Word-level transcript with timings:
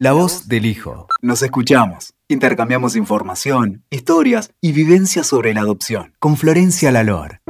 La 0.00 0.12
voz 0.12 0.46
del 0.46 0.64
hijo. 0.64 1.08
Nos 1.22 1.42
escuchamos. 1.42 2.14
Intercambiamos 2.28 2.94
información, 2.94 3.82
historias 3.90 4.52
y 4.60 4.70
vivencias 4.70 5.26
sobre 5.26 5.52
la 5.54 5.62
adopción 5.62 6.12
con 6.20 6.36
Florencia 6.36 6.92
Lalor. 6.92 7.40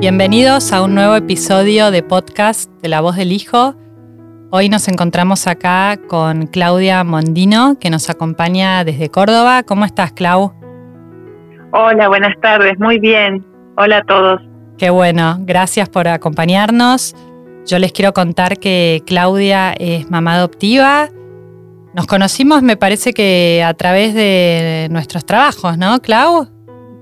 Bienvenidos 0.00 0.72
a 0.72 0.82
un 0.82 0.94
nuevo 0.94 1.16
episodio 1.16 1.90
de 1.90 2.02
podcast 2.02 2.70
de 2.80 2.88
La 2.88 3.02
voz 3.02 3.16
del 3.16 3.30
hijo. 3.30 3.74
Hoy 4.50 4.70
nos 4.70 4.88
encontramos 4.88 5.46
acá 5.46 5.98
con 6.08 6.46
Claudia 6.46 7.04
Mondino, 7.04 7.78
que 7.78 7.90
nos 7.90 8.08
acompaña 8.08 8.84
desde 8.84 9.10
Córdoba. 9.10 9.64
¿Cómo 9.64 9.84
estás, 9.84 10.12
Clau? 10.12 10.54
Hola, 11.72 12.08
buenas 12.08 12.40
tardes. 12.40 12.78
Muy 12.78 12.98
bien. 12.98 13.44
Hola 13.76 13.98
a 13.98 14.02
todos. 14.04 14.40
Qué 14.78 14.88
bueno. 14.88 15.36
Gracias 15.40 15.90
por 15.90 16.08
acompañarnos. 16.08 17.14
Yo 17.66 17.78
les 17.78 17.92
quiero 17.92 18.12
contar 18.12 18.58
que 18.58 19.02
Claudia 19.06 19.72
es 19.72 20.10
mamá 20.10 20.34
adoptiva. 20.34 21.08
Nos 21.94 22.06
conocimos, 22.06 22.62
me 22.62 22.76
parece 22.76 23.12
que 23.12 23.62
a 23.64 23.74
través 23.74 24.14
de 24.14 24.88
nuestros 24.90 25.24
trabajos, 25.24 25.78
¿no, 25.78 26.00
Clau? 26.00 26.48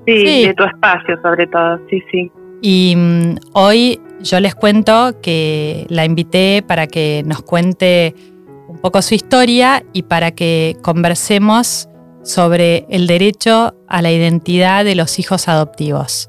Sí, 0.07 0.47
de 0.47 0.55
tu 0.55 0.65
espacio 0.65 1.16
sobre 1.23 1.47
todo, 1.47 1.79
sí, 1.88 2.02
sí. 2.11 2.30
Y 2.62 2.95
mm, 2.97 3.37
hoy 3.52 4.01
yo 4.21 4.41
les 4.41 4.55
cuento 4.55 5.21
que 5.23 5.87
la 5.88 6.05
invité 6.05 6.63
para 6.66 6.87
que 6.87 7.23
nos 7.24 7.43
cuente 7.43 8.15
un 8.69 8.79
poco 8.79 9.01
su 9.02 9.15
historia 9.15 9.85
y 9.93 10.02
para 10.02 10.33
que 10.33 10.77
conversemos 10.83 11.88
sobre 12.23 12.87
el 12.91 13.07
derecho 13.07 13.74
a 13.88 14.02
la 14.02 14.13
identidad 14.13 14.85
de 14.85 14.95
los 14.95 15.19
hijos 15.19 15.49
adoptivos. 15.49 16.29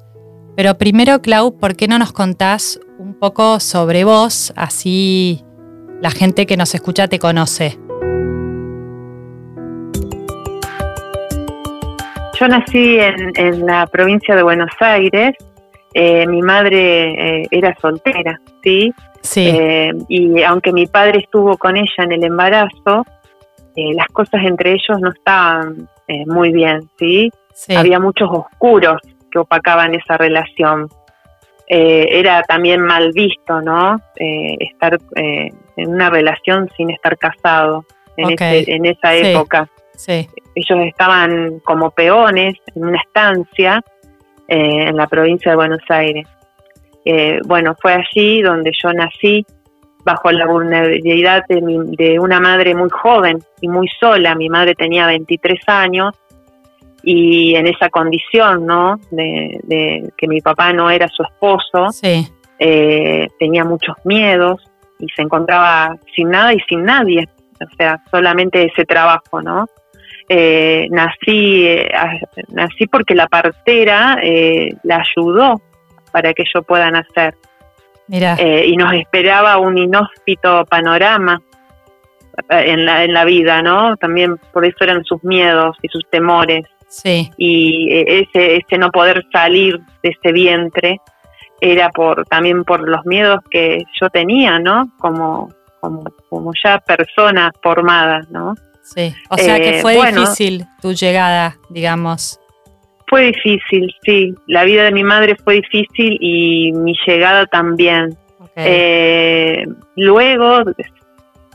Pero 0.55 0.77
primero, 0.77 1.21
Clau, 1.21 1.57
¿por 1.57 1.75
qué 1.75 1.87
no 1.87 1.99
nos 1.99 2.13
contás 2.13 2.79
un 3.01 3.15
poco 3.15 3.59
sobre 3.59 4.03
vos? 4.03 4.53
Así 4.55 5.43
la 6.01 6.11
gente 6.11 6.45
que 6.45 6.55
nos 6.55 6.73
escucha 6.75 7.07
te 7.07 7.19
conoce. 7.19 7.77
Yo 12.39 12.48
nací 12.48 12.98
en, 12.99 13.65
la 13.65 13.87
provincia 13.87 14.35
de 14.35 14.43
Buenos 14.43 14.71
Aires. 14.79 15.35
Eh, 15.93 16.26
mi 16.27 16.41
madre 16.41 17.41
eh, 17.41 17.48
era 17.51 17.76
soltera, 17.79 18.39
¿sí? 18.63 18.93
Sí. 19.21 19.48
Eh, 19.48 19.91
y 20.07 20.41
aunque 20.43 20.71
mi 20.71 20.87
padre 20.87 21.20
estuvo 21.20 21.57
con 21.57 21.77
ella 21.77 22.04
en 22.04 22.11
el 22.13 22.23
embarazo, 22.23 23.05
las 23.76 24.07
cosas 24.07 24.41
entre 24.43 24.71
ellos 24.71 24.99
no 24.99 25.11
estaban 25.11 25.87
muy 26.26 26.51
bien, 26.51 26.89
¿sí? 26.99 27.31
sí. 27.54 27.73
Había 27.73 27.99
muchos 27.99 28.29
oscuros 28.29 28.98
que 29.31 29.39
opacaban 29.39 29.95
esa 29.95 30.17
relación. 30.17 30.89
Eh, 31.73 32.19
era 32.19 32.43
también 32.43 32.81
mal 32.81 33.13
visto, 33.13 33.61
¿no? 33.61 33.95
Eh, 34.17 34.57
estar 34.59 34.99
eh, 35.15 35.47
en 35.77 35.89
una 35.89 36.09
relación 36.09 36.69
sin 36.75 36.89
estar 36.89 37.17
casado 37.17 37.85
en, 38.17 38.35
en 38.37 38.85
esa 38.85 39.15
época. 39.15 39.69
Sí. 39.95 40.27
Ellos 40.53 40.79
estaban 40.85 41.59
como 41.59 41.91
peones 41.91 42.55
en 42.75 42.83
una 42.83 42.99
estancia 42.99 43.81
en 44.49 44.97
la 44.97 45.07
provincia 45.07 45.51
de 45.51 45.55
Buenos 45.55 45.83
Aires. 45.87 46.27
bueno, 47.45 47.73
fue 47.81 47.93
allí 47.93 48.41
donde 48.41 48.73
yo 48.83 48.91
nací 48.91 49.45
bajo 50.03 50.29
la 50.29 50.47
vulnerabilidad 50.47 51.45
de, 51.47 51.61
de, 51.97 52.19
una 52.19 52.41
madre 52.41 52.75
muy 52.75 52.89
joven 52.89 53.39
y 53.61 53.69
muy 53.69 53.87
sola. 53.97 54.35
Mi 54.35 54.49
madre 54.49 54.75
tenía 54.75 55.07
23 55.07 55.61
años 55.67 56.13
y 57.04 57.55
en 57.55 57.68
esa 57.68 57.90
condición, 57.90 58.66
¿no? 58.66 58.99
De, 59.10 60.12
que 60.18 60.27
mi 60.27 60.41
papá 60.41 60.71
no 60.74 60.90
era 60.90 61.07
su 61.07 61.24
esposo, 61.24 61.88
eh, 62.60 63.27
tenía 63.40 63.63
muchos 63.63 63.96
miedos 64.03 64.62
y 65.00 65.07
se 65.16 65.24
encontraba 65.24 65.97
sin 66.16 66.29
nada 66.29 66.53
y 66.53 66.59
sin 66.69 66.84
nadie, 66.84 67.28
o 67.59 67.75
sea, 67.75 68.02
solamente 68.12 68.66
ese 68.66 68.85
trabajo, 68.85 69.41
¿no? 69.41 69.66
Eh, 70.29 70.88
nací, 70.91 71.68
eh, 71.68 71.90
nací 72.50 72.88
porque 72.88 73.16
la 73.16 73.28
partera 73.28 74.17
la 74.84 75.03
ayudó 75.03 75.61
para 76.11 76.34
que 76.34 76.44
yo 76.53 76.61
pueda 76.61 76.90
nacer. 76.91 77.35
Mira. 78.07 78.35
y 78.41 78.75
nos 78.75 78.91
esperaba 78.94 79.57
un 79.57 79.78
inhóspito 79.78 80.66
panorama 80.66 81.41
en 82.50 82.85
la, 82.85 83.06
en 83.06 83.13
la 83.13 83.23
vida, 83.23 83.61
¿no? 83.61 83.95
También 83.95 84.38
por 84.51 84.66
eso 84.66 84.78
eran 84.81 85.06
sus 85.06 85.23
miedos 85.23 85.78
y 85.81 85.88
sus 85.88 86.03
temores. 86.09 86.66
Sí. 86.91 87.31
Y 87.38 87.88
eh, 87.90 88.28
ese, 88.28 88.57
ese 88.57 88.78
no 88.78 88.91
poder 88.91 89.25
salir 89.31 89.79
de 90.03 90.09
ese 90.09 90.34
vientre 90.34 91.00
era 91.62 91.90
por 91.90 92.25
también 92.25 92.66
por 92.66 92.88
los 92.88 93.06
miedos 93.06 93.40
que 93.50 93.84
yo 94.00 94.09
tenía, 94.09 94.59
¿no? 94.59 94.91
Como, 95.00 95.50
como, 95.79 96.03
como 96.29 96.52
ya 96.62 96.79
persona 96.79 97.52
formada, 97.63 98.22
¿no? 98.29 98.56
Sí, 98.84 99.16
o 99.29 99.38
sea 99.38 99.57
que 99.57 99.78
eh, 99.78 99.81
fue 99.81 99.96
difícil 100.12 100.66
tu 100.81 100.91
llegada, 100.91 101.56
digamos. 101.69 102.40
Fue 103.08 103.28
difícil, 103.28 103.94
sí. 104.03 104.34
La 104.47 104.66
vida 104.66 104.84
de 104.84 104.91
mi 104.91 105.03
madre 105.03 105.38
fue 105.41 105.56
difícil 105.56 106.18
y 106.19 106.73
mi 106.73 106.94
llegada 107.08 107.46
también. 107.46 108.18
Eh, 108.58 109.66
luego, 109.96 110.63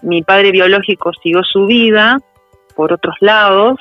mi 0.03 0.23
padre 0.23 0.51
biológico 0.51 1.13
siguió 1.23 1.43
su 1.43 1.67
vida 1.67 2.19
por 2.75 2.93
otros 2.93 3.17
lados 3.21 3.77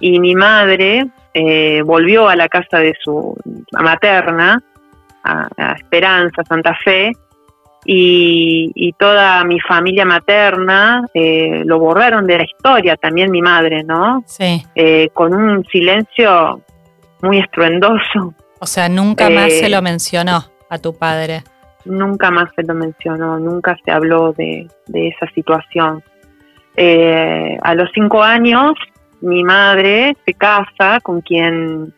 y 0.00 0.20
mi 0.20 0.34
madre 0.34 1.06
eh, 1.32 1.82
volvió 1.82 2.28
a 2.28 2.36
la 2.36 2.48
casa 2.48 2.78
de 2.78 2.94
su 3.02 3.36
materna, 3.72 4.62
a, 5.22 5.48
Esperanza, 5.76 6.42
Santa 6.48 6.76
Fe, 6.84 7.12
y, 7.86 8.94
toda 8.98 9.44
mi 9.44 9.60
familia 9.60 10.06
materna 10.06 11.04
eh, 11.12 11.62
lo 11.66 11.78
borraron 11.78 12.26
de 12.26 12.38
la 12.38 12.44
historia, 12.44 12.96
también 12.96 13.30
mi 13.30 13.42
madre, 13.42 13.82
¿no? 13.82 14.22
Sí. 14.26 14.64
Eh, 14.74 15.10
con 15.12 15.34
un 15.34 15.64
silencio 15.66 16.62
muy 17.20 17.40
estruendoso. 17.40 18.34
O 18.60 18.66
sea, 18.66 18.88
nunca 18.88 19.28
más 19.28 19.52
se 19.52 19.68
lo 19.68 19.82
mencionó 19.82 20.44
a 20.70 20.78
tu 20.78 20.96
padre. 20.96 21.42
Nunca 21.84 22.30
más 22.30 22.48
se 22.56 22.62
lo 22.62 22.74
mencionó, 22.74 23.38
nunca 23.38 23.76
se 23.84 23.90
habló 23.90 24.32
de, 24.32 24.66
de 24.86 25.08
esa 25.08 25.26
situación. 25.34 26.02
a 27.62 27.74
los 27.74 27.90
cinco 27.92 28.22
años 28.22 28.72
mi 29.20 29.42
madre 29.42 30.16
se 30.24 30.34
casa 30.34 31.00
con 31.02 31.20
quien 31.20 31.92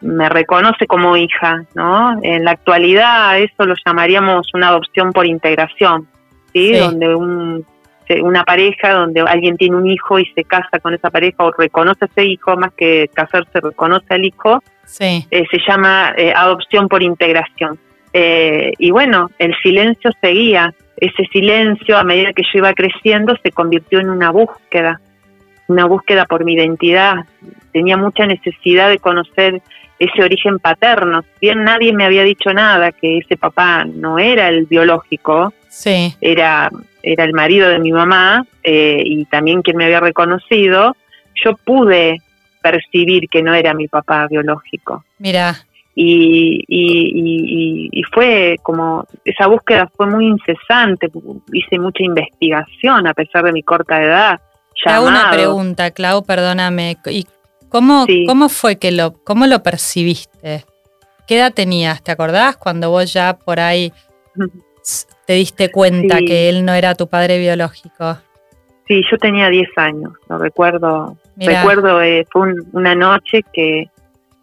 me 0.00 0.28
reconoce 0.28 0.86
como 0.86 1.16
hija, 1.16 1.64
¿no? 1.74 2.18
En 2.22 2.44
la 2.44 2.52
actualidad 2.52 3.38
eso 3.38 3.64
lo 3.64 3.74
llamaríamos 3.84 4.48
una 4.54 4.68
adopción 4.68 5.12
por 5.12 5.26
integración, 5.26 6.06
¿sí? 6.52 6.76
Donde 6.76 7.14
un, 7.14 7.66
una 8.22 8.44
pareja, 8.44 8.92
donde 8.92 9.22
alguien 9.22 9.56
tiene 9.56 9.76
un 9.76 9.86
hijo 9.86 10.18
y 10.18 10.26
se 10.34 10.44
casa 10.44 10.78
con 10.80 10.94
esa 10.94 11.10
pareja 11.10 11.44
o 11.44 11.52
reconoce 11.52 12.04
a 12.04 12.08
ese 12.08 12.24
hijo, 12.24 12.56
más 12.56 12.72
que 12.74 13.08
casarse 13.12 13.60
reconoce 13.60 14.12
al 14.14 14.24
hijo, 14.24 14.62
sí. 14.84 15.26
Eh, 15.30 15.44
se 15.50 15.58
llama 15.66 16.12
eh, 16.16 16.32
adopción 16.34 16.88
por 16.88 17.02
integración. 17.02 17.78
Eh, 18.12 18.72
y 18.78 18.90
bueno, 18.90 19.30
el 19.38 19.54
silencio 19.62 20.10
seguía, 20.20 20.72
ese 20.96 21.24
silencio 21.32 21.98
a 21.98 22.04
medida 22.04 22.32
que 22.32 22.42
yo 22.42 22.58
iba 22.58 22.72
creciendo 22.74 23.34
se 23.42 23.50
convirtió 23.50 24.00
en 24.00 24.10
una 24.10 24.30
búsqueda, 24.30 25.00
una 25.68 25.86
búsqueda 25.86 26.26
por 26.26 26.44
mi 26.44 26.54
identidad, 26.54 27.24
tenía 27.72 27.96
mucha 27.96 28.26
necesidad 28.26 28.88
de 28.88 28.98
conocer 28.98 29.62
ese 29.98 30.22
origen 30.22 30.58
paterno. 30.58 31.24
Bien, 31.40 31.64
nadie 31.64 31.92
me 31.92 32.04
había 32.04 32.22
dicho 32.22 32.52
nada, 32.52 32.92
que 32.92 33.18
ese 33.18 33.36
papá 33.36 33.84
no 33.84 34.18
era 34.18 34.48
el 34.48 34.66
biológico, 34.66 35.52
sí. 35.68 36.14
era, 36.20 36.70
era 37.02 37.24
el 37.24 37.32
marido 37.32 37.68
de 37.68 37.78
mi 37.78 37.92
mamá 37.92 38.46
eh, 38.62 39.02
y 39.04 39.24
también 39.26 39.62
quien 39.62 39.76
me 39.76 39.84
había 39.84 40.00
reconocido, 40.00 40.96
yo 41.44 41.56
pude 41.56 42.20
percibir 42.62 43.28
que 43.28 43.42
no 43.42 43.54
era 43.54 43.74
mi 43.74 43.88
papá 43.88 44.26
biológico. 44.26 45.04
Mira. 45.18 45.54
Y, 45.96 46.64
y, 46.66 47.88
y, 47.92 48.02
fue 48.12 48.56
como, 48.62 49.06
esa 49.24 49.46
búsqueda 49.46 49.88
fue 49.96 50.06
muy 50.06 50.26
incesante, 50.26 51.08
hice 51.52 51.78
mucha 51.78 52.02
investigación 52.02 53.06
a 53.06 53.14
pesar 53.14 53.44
de 53.44 53.52
mi 53.52 53.62
corta 53.62 54.02
edad 54.02 54.40
te 54.82 54.90
hago 54.90 55.06
una 55.06 55.30
pregunta, 55.30 55.90
Clau, 55.90 56.24
perdóname. 56.24 56.96
¿Y 57.06 57.26
cómo, 57.68 58.06
cómo 58.26 58.48
fue 58.48 58.76
que 58.76 58.92
lo, 58.92 59.14
cómo 59.24 59.46
lo 59.46 59.62
percibiste? 59.62 60.64
¿Qué 61.26 61.36
edad 61.36 61.52
tenías? 61.52 62.02
¿Te 62.02 62.12
acordás 62.12 62.56
cuando 62.56 62.90
vos 62.90 63.12
ya 63.12 63.36
por 63.36 63.60
ahí 63.60 63.92
te 65.26 65.34
diste 65.34 65.70
cuenta 65.70 66.18
que 66.18 66.48
él 66.48 66.64
no 66.64 66.74
era 66.74 66.94
tu 66.94 67.08
padre 67.08 67.38
biológico? 67.38 68.18
Sí, 68.86 69.02
yo 69.10 69.16
tenía 69.16 69.48
10 69.48 69.68
años, 69.76 70.12
lo 70.28 70.38
recuerdo. 70.38 71.16
Recuerdo, 71.36 72.02
eh, 72.02 72.26
fue 72.30 72.52
una 72.72 72.94
noche 72.94 73.40
que 73.52 73.86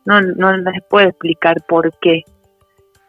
no, 0.06 0.20
no 0.22 0.58
les 0.58 0.84
puedo 0.90 1.10
explicar 1.10 1.58
por 1.68 1.94
qué. 2.00 2.24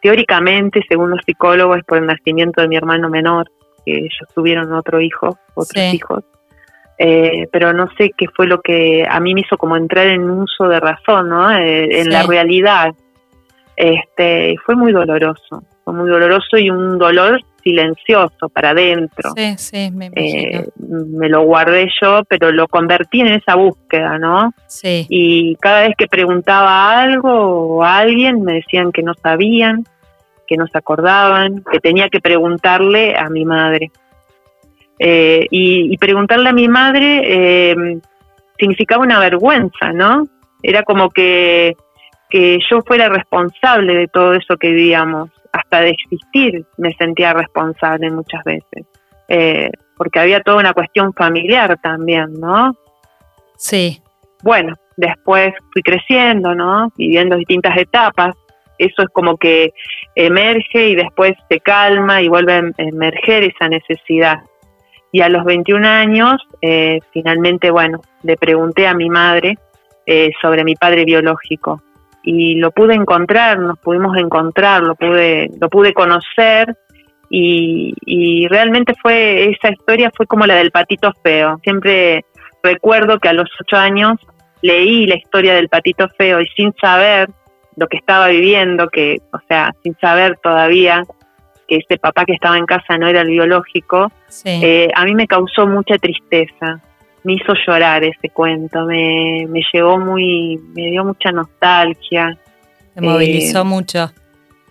Teóricamente, 0.02 0.82
según 0.88 1.10
los 1.10 1.20
psicólogos, 1.24 1.78
es 1.78 1.84
por 1.84 1.98
el 1.98 2.06
nacimiento 2.06 2.60
de 2.60 2.68
mi 2.68 2.76
hermano 2.76 3.08
menor, 3.08 3.50
que 3.86 3.92
ellos 3.92 4.28
tuvieron 4.34 4.72
otro 4.74 5.00
hijo, 5.00 5.38
otros 5.54 5.94
hijos. 5.94 6.24
Eh, 6.98 7.48
pero 7.50 7.72
no 7.72 7.88
sé 7.96 8.10
qué 8.16 8.26
fue 8.34 8.46
lo 8.46 8.60
que 8.60 9.06
a 9.08 9.18
mí 9.20 9.34
me 9.34 9.40
hizo 9.40 9.56
como 9.56 9.76
entrar 9.76 10.06
en 10.06 10.22
un 10.22 10.42
uso 10.42 10.68
de 10.68 10.78
razón, 10.78 11.28
¿no? 11.28 11.50
Eh, 11.50 12.00
en 12.00 12.10
la 12.10 12.22
realidad. 12.24 12.94
Este, 13.74 14.54
fue 14.64 14.76
muy 14.76 14.92
doloroso, 14.92 15.64
fue 15.82 15.94
muy 15.94 16.08
doloroso 16.08 16.58
y 16.58 16.70
un 16.70 16.98
dolor 16.98 17.40
silencioso 17.62 18.48
para 18.48 18.70
adentro. 18.70 19.30
Sí, 19.36 19.54
sí, 19.56 19.90
me 19.92 20.10
eh, 20.14 20.66
me 20.76 21.28
lo 21.28 21.42
guardé 21.42 21.88
yo, 22.00 22.22
pero 22.28 22.52
lo 22.52 22.68
convertí 22.68 23.20
en 23.20 23.28
esa 23.28 23.54
búsqueda, 23.54 24.18
¿no? 24.18 24.52
Sí. 24.66 25.06
Y 25.08 25.56
cada 25.56 25.82
vez 25.82 25.94
que 25.96 26.06
preguntaba 26.06 27.00
algo 27.00 27.30
o 27.30 27.82
a 27.82 27.98
alguien 27.98 28.42
me 28.42 28.54
decían 28.54 28.92
que 28.92 29.02
no 29.02 29.14
sabían, 29.14 29.84
que 30.46 30.56
no 30.56 30.66
se 30.66 30.76
acordaban, 30.76 31.62
que 31.70 31.80
tenía 31.80 32.08
que 32.08 32.20
preguntarle 32.20 33.16
a 33.16 33.28
mi 33.30 33.44
madre. 33.44 33.90
Eh, 34.98 35.46
y, 35.50 35.96
preguntarle 35.98 36.48
a 36.48 36.52
mi 36.52 36.68
madre 36.68 37.22
eh, 37.24 37.74
significaba 38.58 39.02
una 39.02 39.18
vergüenza, 39.18 39.92
¿no? 39.92 40.28
Era 40.62 40.82
como 40.84 41.10
que, 41.10 41.76
que 42.30 42.58
yo 42.70 42.80
fuera 42.86 43.08
responsable 43.08 43.94
de 43.94 44.08
todo 44.08 44.34
eso 44.34 44.56
que 44.56 44.70
vivíamos. 44.70 45.30
Hasta 45.52 45.80
de 45.80 45.90
existir 45.90 46.64
me 46.78 46.92
sentía 46.94 47.32
responsable 47.32 48.10
muchas 48.10 48.42
veces. 48.44 48.86
Eh, 49.28 49.70
porque 49.96 50.20
había 50.20 50.40
toda 50.40 50.58
una 50.58 50.72
cuestión 50.72 51.12
familiar 51.12 51.78
también, 51.82 52.34
¿no? 52.34 52.74
Sí. 53.56 54.00
Bueno, 54.42 54.74
después 54.96 55.52
fui 55.72 55.82
creciendo, 55.82 56.54
¿no? 56.54 56.92
Viviendo 56.96 57.36
distintas 57.36 57.76
etapas. 57.76 58.34
Eso 58.78 59.02
es 59.02 59.08
como 59.12 59.36
que 59.36 59.72
emerge 60.14 60.88
y 60.88 60.94
después 60.94 61.32
se 61.48 61.60
calma 61.60 62.22
y 62.22 62.28
vuelve 62.28 62.54
a 62.54 62.62
emerger 62.78 63.44
esa 63.44 63.68
necesidad. 63.68 64.42
Y 65.12 65.20
a 65.20 65.28
los 65.28 65.44
21 65.44 65.86
años, 65.86 66.42
eh, 66.62 66.98
finalmente, 67.12 67.70
bueno, 67.70 68.00
le 68.22 68.36
pregunté 68.36 68.86
a 68.86 68.94
mi 68.94 69.10
madre 69.10 69.58
eh, 70.06 70.30
sobre 70.40 70.64
mi 70.64 70.74
padre 70.74 71.04
biológico 71.04 71.82
y 72.22 72.54
lo 72.54 72.70
pude 72.70 72.94
encontrar, 72.94 73.58
nos 73.58 73.78
pudimos 73.78 74.16
encontrar, 74.16 74.82
lo 74.82 74.94
pude, 74.94 75.50
lo 75.60 75.68
pude 75.68 75.92
conocer 75.92 76.76
y, 77.28 77.94
y 78.06 78.46
realmente 78.48 78.94
fue 79.00 79.50
esa 79.50 79.70
historia 79.70 80.10
fue 80.16 80.26
como 80.26 80.46
la 80.46 80.56
del 80.56 80.70
patito 80.70 81.12
feo. 81.22 81.58
Siempre 81.62 82.24
recuerdo 82.62 83.18
que 83.18 83.28
a 83.28 83.32
los 83.32 83.48
ocho 83.60 83.76
años 83.76 84.18
leí 84.62 85.06
la 85.06 85.16
historia 85.16 85.54
del 85.54 85.68
patito 85.68 86.08
feo 86.16 86.40
y 86.40 86.46
sin 86.56 86.72
saber 86.80 87.28
lo 87.76 87.86
que 87.88 87.96
estaba 87.96 88.28
viviendo, 88.28 88.88
que, 88.88 89.18
o 89.32 89.38
sea, 89.48 89.74
sin 89.82 89.96
saber 89.98 90.38
todavía 90.42 91.02
que 91.66 91.76
ese 91.76 91.98
papá 91.98 92.24
que 92.24 92.34
estaba 92.34 92.58
en 92.58 92.66
casa 92.66 92.98
no 92.98 93.06
era 93.06 93.22
el 93.22 93.28
biológico, 93.28 94.10
eh, 94.44 94.88
a 94.94 95.04
mí 95.04 95.14
me 95.14 95.26
causó 95.26 95.66
mucha 95.66 95.96
tristeza, 95.98 96.80
me 97.24 97.34
hizo 97.34 97.54
llorar 97.66 98.04
ese 98.04 98.28
cuento, 98.30 98.84
me, 98.84 99.46
me 99.48 99.62
llevó 99.72 99.98
muy, 99.98 100.60
me 100.74 100.90
dio 100.90 101.04
mucha 101.04 101.30
nostalgia. 101.30 102.36
Me 102.94 103.06
movilizó 103.08 103.60
eh, 103.60 103.64
mucho. 103.64 104.12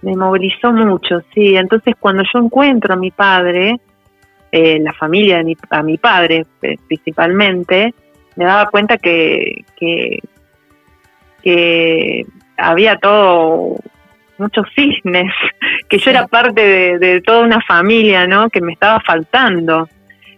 Me 0.02 0.16
movilizó 0.16 0.72
mucho, 0.74 1.22
sí. 1.34 1.56
Entonces 1.56 1.96
cuando 2.00 2.24
yo 2.32 2.40
encuentro 2.40 2.94
a 2.94 2.98
mi 2.98 3.12
padre, 3.12 3.80
eh, 4.52 4.80
la 4.80 4.94
familia 4.94 5.38
de 5.38 5.44
mi, 5.44 5.58
a 5.70 5.84
mi 5.84 5.98
padre 5.98 6.46
principalmente, 6.88 7.94
me 8.36 8.46
daba 8.46 8.70
cuenta 8.70 8.98
que, 8.98 9.64
que, 9.78 10.20
que 11.42 12.26
había 12.58 12.98
todo 12.98 13.78
muchos 14.42 14.66
cisnes, 14.76 15.32
que 15.90 15.98
yo 15.98 16.12
era 16.12 16.28
parte 16.28 16.98
de, 17.00 17.22
toda 17.22 17.42
una 17.42 17.62
familia, 17.62 18.28
¿no? 18.28 18.50
Que 18.50 18.62
me 18.62 18.74
estaba 18.74 19.00
faltando. 19.00 19.88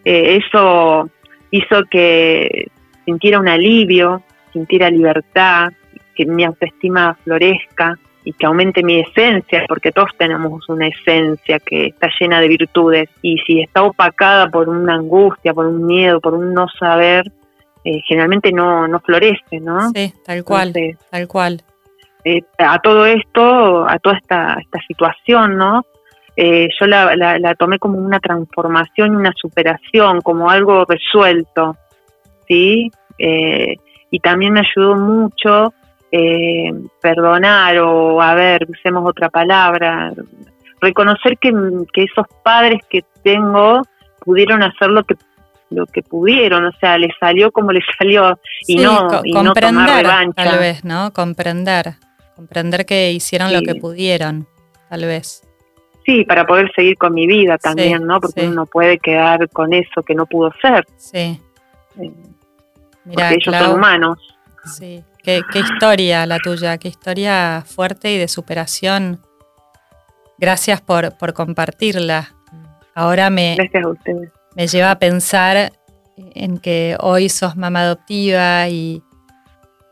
Eh, 0.06 0.40
eso 0.44 1.10
hizo 1.52 1.84
que 1.90 2.68
sintiera 3.06 3.40
un 3.40 3.48
alivio, 3.48 4.24
sintiera 4.52 4.90
libertad, 4.90 5.72
que 6.16 6.26
mi 6.26 6.44
autoestima 6.44 7.18
florezca 7.24 7.98
y 8.24 8.34
que 8.34 8.46
aumente 8.46 8.84
mi 8.84 9.00
esencia, 9.00 9.66
porque 9.68 9.92
todos 9.92 10.10
tenemos 10.18 10.68
una 10.70 10.88
esencia 10.88 11.60
que 11.60 11.88
está 11.88 12.10
llena 12.20 12.40
de 12.40 12.48
virtudes 12.48 13.10
y 13.22 13.38
si 13.40 13.62
está 13.62 13.84
opacada 13.84 14.50
por 14.50 14.70
una 14.70 14.96
angustia, 14.96 15.54
por 15.54 15.66
un 15.66 15.86
miedo, 15.86 16.22
por 16.22 16.34
un 16.34 16.54
no 16.54 16.68
saber, 16.80 17.30
eh, 17.84 18.02
generalmente 18.08 18.52
no, 18.52 18.88
no 18.88 19.00
florece, 19.02 19.60
¿no? 19.60 19.90
Sí, 19.94 20.14
tal 20.26 20.44
cual, 20.44 20.74
tal 21.10 21.28
cual. 21.28 21.64
Eh, 22.26 22.42
a 22.58 22.80
todo 22.80 23.06
esto, 23.06 23.88
a 23.88 24.00
toda 24.00 24.18
esta, 24.18 24.58
esta 24.62 24.80
situación, 24.88 25.58
¿no? 25.58 25.86
Eh, 26.36 26.70
yo 26.80 26.88
la, 26.88 27.16
la, 27.16 27.56
tomé 27.56 27.78
como 27.80 28.00
una 28.00 28.20
transformación 28.20 29.14
y 29.14 29.16
una 29.18 29.34
superación, 29.36 30.22
como 30.22 30.50
algo 30.50 30.86
resuelto, 30.86 31.76
¿sí? 32.48 32.92
Eh, 33.20 33.76
y 34.10 34.20
también 34.20 34.54
me 34.54 34.62
ayudó 34.62 34.96
mucho 34.96 35.74
perdonar 37.02 37.80
o, 37.80 38.22
a 38.22 38.36
ver, 38.36 38.68
usemos 38.70 39.04
otra 39.04 39.30
palabra, 39.30 40.14
reconocer 40.80 41.40
que, 41.40 41.52
que 41.92 42.04
esos 42.04 42.28
padres 42.44 42.82
que 42.88 43.04
tengo 43.24 43.82
pudieron 44.20 44.62
hacer 44.62 44.92
lo 44.92 45.04
que 45.04 45.16
lo 45.74 45.88
que 45.88 46.04
pudieron, 46.04 46.66
o 46.66 46.72
sea, 46.74 46.98
les 46.98 47.12
salió 47.20 47.52
como 47.52 47.72
les 47.72 47.84
salió 47.98 48.40
y 48.68 48.76
no 48.78 49.10
y 49.24 49.34
no 49.34 49.54
tomar 49.54 50.04
revancha. 50.04 50.44
tal 50.44 50.60
vez, 50.60 50.86
¿no? 50.86 51.12
Comprender. 51.14 51.96
Comprender 52.36 52.86
que 52.86 53.12
hicieron 53.12 53.54
lo 53.54 53.62
que 53.62 53.76
pudieron, 53.76 54.48
tal 54.90 55.06
vez. 55.06 55.44
Sí, 56.06 56.26
para 56.26 56.46
poder 56.46 56.72
seguir 56.76 56.98
con 56.98 57.14
mi 57.14 57.28
vida 57.28 57.58
también, 57.58 58.06
¿no? 58.06 58.20
Porque 58.20 58.48
uno 58.48 58.66
puede 58.66 58.98
quedar 59.00 59.50
con 59.50 59.74
eso 59.74 60.02
que 60.06 60.16
no 60.16 60.26
pudo 60.26 60.52
ser. 60.62 60.86
Sí. 60.98 61.40
Eh, 62.00 62.12
porque 63.06 63.36
ellos 63.36 63.56
son 63.56 63.76
humanos. 63.76 64.20
Sí. 64.66 65.04
Qué, 65.24 65.42
historia 65.54 66.26
la 66.26 66.38
tuya, 66.40 66.78
qué 66.78 66.90
historia 66.90 67.64
fuerte 67.66 68.12
y 68.12 68.18
de 68.18 68.28
superación. 68.28 69.22
Gracias 70.38 70.82
por, 70.82 71.18
por 71.18 71.34
compartirla. 71.34 72.36
Ahora 72.94 73.30
me, 73.30 73.56
me 74.56 74.68
lleva 74.68 74.92
a 74.92 75.00
pensar 75.00 75.72
en 76.18 76.58
que 76.58 76.98
hoy 77.00 77.30
sos 77.30 77.56
mamá 77.56 77.82
adoptiva 77.82 78.68
y, 78.68 79.02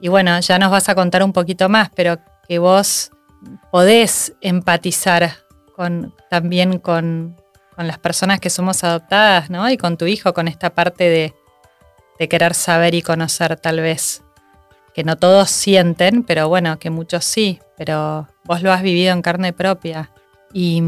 y 0.01 0.09
bueno, 0.09 0.37
ya 0.41 0.59
nos 0.59 0.69
vas 0.69 0.89
a 0.89 0.95
contar 0.95 1.23
un 1.23 1.31
poquito 1.31 1.69
más, 1.69 1.89
pero 1.95 2.17
que 2.51 2.59
vos 2.59 3.13
podés 3.71 4.35
empatizar 4.41 5.37
con, 5.73 6.13
también 6.29 6.79
con, 6.79 7.37
las 7.77 7.97
personas 7.97 8.41
que 8.41 8.49
somos 8.49 8.83
adoptadas, 8.83 9.49
¿no? 9.49 9.69
Y 9.69 9.77
con 9.77 9.95
tu 9.95 10.05
hijo, 10.05 10.33
con 10.33 10.49
esta 10.49 10.71
parte 10.71 11.33
de, 12.19 12.27
querer 12.27 12.53
saber 12.53 12.93
y 12.93 13.01
conocer 13.01 13.55
tal 13.55 13.79
vez. 13.79 14.21
Que 14.93 15.05
no 15.05 15.15
todos 15.15 15.49
sienten, 15.49 16.23
pero 16.23 16.49
bueno, 16.49 16.77
que 16.77 16.89
muchos 16.89 17.23
sí, 17.23 17.59
pero 17.77 18.27
vos 18.43 18.61
lo 18.61 18.73
has 18.73 18.81
vivido 18.81 19.13
en 19.13 19.21
carne 19.21 19.53
propia. 19.53 20.11
¿Y 20.51 20.83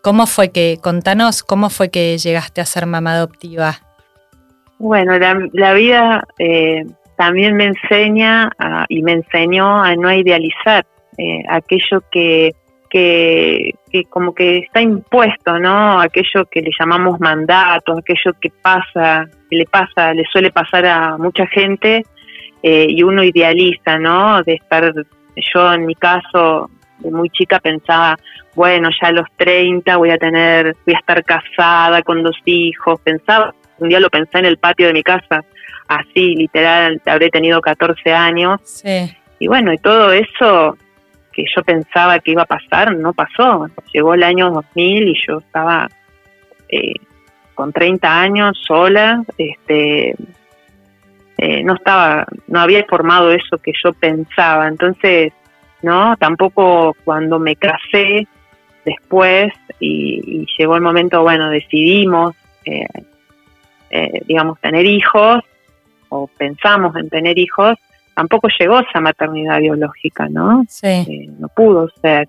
cómo 0.00 0.26
fue 0.26 0.52
que, 0.52 0.78
contanos, 0.80 1.42
cómo 1.42 1.68
fue 1.68 1.90
que 1.90 2.16
llegaste 2.16 2.62
a 2.62 2.64
ser 2.64 2.86
mamá 2.86 3.12
adoptiva? 3.12 3.78
Bueno, 4.78 5.18
la, 5.18 5.74
vida 5.74 6.24
eh, 6.38 6.86
también 7.18 7.56
me 7.56 7.64
enseña 7.64 8.48
y 8.88 9.02
me 9.02 9.12
enseñó 9.12 9.82
a 9.82 9.94
no 9.96 10.10
idealizar 10.10 10.86
eh, 11.18 11.42
aquello 11.48 12.00
que, 12.12 12.52
que, 12.88 13.74
como 14.08 14.32
que 14.32 14.58
está 14.58 14.80
impuesto, 14.80 15.58
¿no? 15.58 16.00
Aquello 16.00 16.46
que 16.48 16.62
le 16.62 16.70
llamamos 16.78 17.18
mandato, 17.18 17.98
aquello 17.98 18.36
que 18.40 18.50
pasa, 18.62 19.26
que 19.50 19.56
le 19.56 19.64
pasa, 19.66 20.14
le 20.14 20.24
suele 20.30 20.52
pasar 20.52 20.86
a 20.86 21.18
mucha 21.18 21.44
gente 21.48 22.04
eh, 22.62 22.86
y 22.88 23.02
uno 23.02 23.24
idealiza, 23.24 23.98
¿no? 23.98 24.40
De 24.44 24.54
estar, 24.54 24.92
yo 25.34 25.72
en 25.72 25.86
mi 25.86 25.96
caso, 25.96 26.70
de 27.00 27.10
muy 27.10 27.30
chica 27.30 27.58
pensaba, 27.58 28.16
bueno, 28.54 28.90
ya 29.02 29.08
a 29.08 29.12
los 29.12 29.26
30 29.36 29.96
voy 29.96 30.10
a 30.10 30.18
tener, 30.18 30.76
voy 30.86 30.94
a 30.94 30.98
estar 30.98 31.24
casada 31.24 32.00
con 32.02 32.22
dos 32.22 32.36
hijos, 32.44 33.00
pensaba, 33.00 33.52
un 33.78 33.88
día 33.88 33.98
lo 33.98 34.08
pensé 34.08 34.38
en 34.38 34.46
el 34.46 34.58
patio 34.58 34.86
de 34.86 34.92
mi 34.92 35.02
casa, 35.02 35.44
así, 35.88 36.36
literal, 36.36 37.00
habré 37.06 37.30
tenido 37.30 37.60
14 37.60 38.12
años. 38.12 38.60
Sí. 38.64 39.10
Y 39.40 39.48
bueno, 39.48 39.72
y 39.72 39.78
todo 39.78 40.12
eso 40.12 40.76
que 41.32 41.44
yo 41.54 41.62
pensaba 41.62 42.18
que 42.18 42.32
iba 42.32 42.42
a 42.42 42.46
pasar, 42.46 42.94
no 42.96 43.12
pasó. 43.12 43.68
Llegó 43.92 44.14
el 44.14 44.22
año 44.22 44.50
2000 44.50 45.08
y 45.08 45.14
yo 45.26 45.38
estaba 45.38 45.88
eh, 46.68 46.94
con 47.54 47.72
30 47.72 48.20
años 48.20 48.58
sola, 48.66 49.22
este, 49.36 50.14
eh, 51.38 51.62
no 51.64 51.74
estaba, 51.74 52.26
no 52.48 52.60
había 52.60 52.84
formado 52.84 53.30
eso 53.30 53.58
que 53.58 53.72
yo 53.82 53.92
pensaba. 53.92 54.68
Entonces, 54.68 55.32
no, 55.82 56.16
tampoco 56.16 56.96
cuando 57.04 57.38
me 57.38 57.56
casé 57.56 58.26
después 58.84 59.52
y, 59.78 60.44
llegó 60.58 60.74
el 60.74 60.82
momento, 60.82 61.22
bueno, 61.22 61.50
decidimos, 61.50 62.34
eh, 62.64 62.86
digamos, 64.26 64.58
tener 64.60 64.84
hijos 64.84 65.44
o 66.08 66.26
pensamos 66.26 66.96
en 66.96 67.08
tener 67.08 67.38
hijos, 67.38 67.76
tampoco 68.14 68.48
llegó 68.58 68.80
esa 68.80 69.00
maternidad 69.00 69.60
biológica, 69.60 70.28
¿no? 70.28 70.64
Sí. 70.68 70.86
Eh, 70.86 71.28
no 71.38 71.48
pudo 71.48 71.88
ser. 72.02 72.28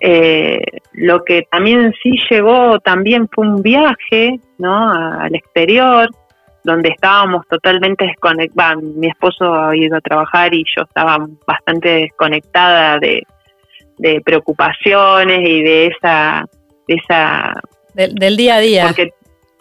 Eh, 0.00 0.60
lo 0.94 1.24
que 1.24 1.46
también 1.50 1.92
sí 2.02 2.12
llegó 2.28 2.80
también 2.80 3.28
fue 3.28 3.46
un 3.46 3.62
viaje, 3.62 4.40
¿no? 4.58 4.92
al 4.92 5.34
exterior, 5.34 6.08
donde 6.64 6.90
estábamos 6.90 7.46
totalmente 7.48 8.04
desconectados. 8.04 8.82
Mi 8.82 9.08
esposo 9.08 9.54
ha 9.54 9.76
ido 9.76 9.96
a 9.96 10.00
trabajar 10.00 10.52
y 10.54 10.64
yo 10.76 10.82
estaba 10.82 11.24
bastante 11.46 11.88
desconectada 11.88 12.98
de, 12.98 13.22
de 13.98 14.20
preocupaciones 14.20 15.40
y 15.48 15.62
de 15.62 15.86
esa 15.86 16.46
esa... 16.86 17.60
Del, 17.94 18.36
día 18.36 18.56
a 18.56 18.60
día. 18.60 18.86
Porque 18.86 19.10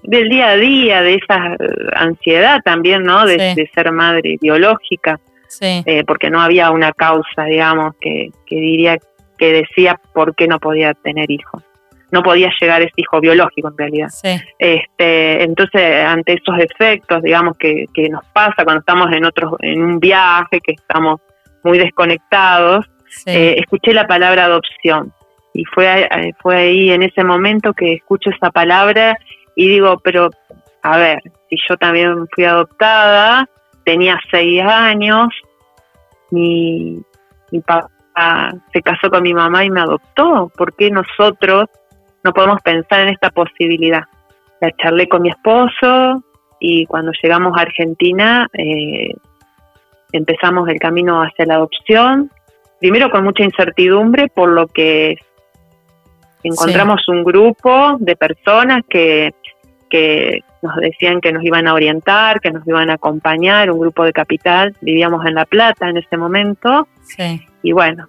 del 0.04 0.30
día 0.30 0.50
a 0.50 0.56
día, 0.56 1.02
de 1.02 1.16
esa 1.16 1.56
ansiedad 1.96 2.62
también, 2.64 3.04
¿no? 3.04 3.26
De, 3.26 3.70
ser 3.74 3.92
madre 3.92 4.38
biológica. 4.42 5.20
Sí. 5.48 5.84
Eh, 5.86 6.04
porque 6.06 6.30
no 6.30 6.42
había 6.42 6.72
una 6.72 6.94
causa, 6.94 7.44
digamos, 7.44 7.96
que, 8.00 8.30
que 8.46 8.56
diría 8.56 8.98
que 9.38 9.52
decía 9.52 10.00
por 10.14 10.36
qué 10.36 10.48
no 10.48 10.60
podía 10.60 10.94
tener 10.94 11.30
hijos 11.30 11.64
no 12.12 12.22
podía 12.22 12.52
llegar 12.60 12.82
ese 12.82 12.94
hijo 12.98 13.20
biológico 13.22 13.70
en 13.70 13.78
realidad. 13.78 14.10
Este, 14.60 15.44
entonces, 15.44 16.06
ante 16.06 16.34
esos 16.34 16.60
efectos, 16.60 17.24
digamos, 17.24 17.58
que, 17.58 17.86
que 17.94 18.10
nos 18.10 18.26
pasa 18.34 18.64
cuando 18.64 18.82
estamos 18.82 19.12
en 19.14 19.26
otros, 19.26 19.54
en 19.60 19.82
un 19.82 20.00
viaje, 20.00 20.60
que 20.60 20.74
estamos 20.74 21.22
muy 21.64 21.78
desconectados, 21.78 22.86
eh, 23.26 23.56
escuché 23.58 23.94
la 23.94 24.08
palabra 24.08 24.46
adopción. 24.46 25.14
Y 25.54 25.66
fue, 25.66 26.04
eh, 26.04 26.34
fue 26.42 26.58
ahí 26.58 26.92
en 26.92 27.04
ese 27.04 27.24
momento 27.24 27.74
que 27.74 27.94
escucho 27.94 28.30
esa 28.30 28.52
palabra 28.52 29.18
y 29.56 29.68
digo, 29.68 30.00
pero 30.04 30.30
a 30.84 30.98
ver, 30.98 31.22
si 31.50 31.58
yo 31.68 31.78
también 31.78 32.28
fui 32.34 32.46
adoptada, 32.46 33.48
tenía 33.84 34.20
seis 34.32 34.62
años, 34.64 35.30
mi, 36.32 37.02
mi 37.52 37.60
papá 37.60 37.90
se 38.74 38.82
casó 38.82 39.10
con 39.10 39.24
mi 39.24 39.34
mamá 39.34 39.64
y 39.64 39.70
me 39.70 39.82
adoptó, 39.82 40.52
¿por 40.56 40.76
qué 40.76 40.90
nosotros 40.92 41.70
no 42.24 42.34
podemos 42.34 42.62
pensar 42.62 43.02
en 43.02 43.10
esta 43.10 43.30
posibilidad. 43.30 44.04
La 44.60 44.72
charlé 44.72 45.08
con 45.08 45.24
mi 45.24 45.30
esposo 45.30 46.24
y 46.60 46.86
cuando 46.86 47.12
llegamos 47.22 47.58
a 47.58 47.62
Argentina 47.62 48.48
eh, 48.54 49.14
empezamos 50.12 50.70
el 50.70 50.80
camino 50.80 51.22
hacia 51.22 51.46
la 51.46 51.56
adopción, 51.56 52.30
primero 52.80 53.10
con 53.10 53.24
mucha 53.24 53.44
incertidumbre 53.44 54.28
por 54.28 54.50
lo 54.50 54.68
que 54.68 55.16
encontramos 56.44 57.08
un 57.08 57.24
grupo 57.24 57.98
de 58.00 58.16
personas 58.16 58.84
que, 58.88 59.34
que 59.92 60.44
nos 60.62 60.76
decían 60.78 61.22
que 61.22 61.34
nos 61.34 61.44
iban 61.44 61.68
a 61.68 61.74
orientar, 61.74 62.40
que 62.40 62.50
nos 62.50 62.66
iban 62.68 62.90
a 62.90 62.94
acompañar, 62.94 63.70
un 63.70 63.80
grupo 63.80 64.04
de 64.04 64.14
capital, 64.14 64.76
vivíamos 64.82 65.26
en 65.26 65.36
La 65.36 65.46
Plata 65.46 65.90
en 65.90 65.98
ese 65.98 66.18
momento, 66.18 66.88
y 67.62 67.72
bueno, 67.74 68.08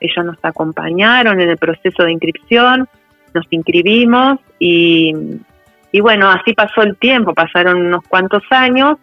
ellos 0.00 0.24
nos 0.24 0.38
acompañaron 0.42 1.40
en 1.40 1.50
el 1.50 1.58
proceso 1.58 2.02
de 2.04 2.12
inscripción, 2.12 2.88
nos 3.34 3.44
inscribimos 3.50 4.38
y, 4.58 5.12
y 5.92 6.00
bueno, 6.00 6.30
así 6.30 6.54
pasó 6.54 6.82
el 6.82 6.96
tiempo, 6.96 7.34
pasaron 7.34 7.86
unos 7.86 8.02
cuantos 8.08 8.42
años, 8.50 8.96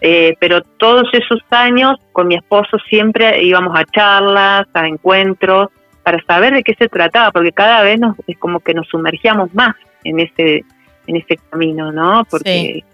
eh, 0.00 0.36
pero 0.38 0.62
todos 0.62 1.08
esos 1.12 1.40
años 1.50 1.96
con 2.12 2.28
mi 2.28 2.36
esposo 2.36 2.78
siempre 2.88 3.42
íbamos 3.42 3.76
a 3.76 3.84
charlas, 3.84 4.66
a 4.72 4.86
encuentros, 4.86 5.70
para 6.02 6.22
saber 6.24 6.54
de 6.54 6.62
qué 6.62 6.74
se 6.78 6.88
trataba, 6.88 7.32
porque 7.32 7.50
cada 7.50 7.82
vez 7.82 7.98
nos, 7.98 8.14
es 8.28 8.38
como 8.38 8.60
que 8.60 8.74
nos 8.74 8.86
sumergíamos 8.88 9.52
más 9.54 9.74
en 10.04 10.20
ese, 10.20 10.64
en 11.06 11.16
ese 11.16 11.36
camino, 11.50 11.92
¿no? 11.92 12.24
Porque, 12.30 12.84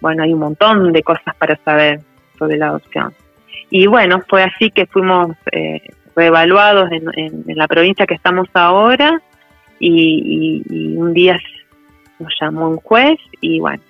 bueno, 0.00 0.22
hay 0.22 0.32
un 0.32 0.40
montón 0.40 0.92
de 0.92 1.02
cosas 1.02 1.34
para 1.36 1.56
saber 1.64 2.00
sobre 2.38 2.56
la 2.56 2.68
adopción. 2.68 3.14
Y 3.70 3.86
bueno, 3.86 4.22
fue 4.28 4.42
así 4.42 4.70
que 4.70 4.86
fuimos 4.86 5.36
eh, 5.50 5.80
reevaluados 6.14 6.90
en, 6.92 7.04
en, 7.16 7.56
la 7.56 7.66
provincia 7.66 8.06
que 8.06 8.14
estamos 8.14 8.48
ahora 8.54 9.20
y, 9.78 10.62
un 10.96 11.12
día 11.14 11.38
nos 12.18 12.32
llamó 12.40 12.68
un 12.68 12.76
juez 12.76 13.18
y 13.40 13.58
bueno, 13.60 13.82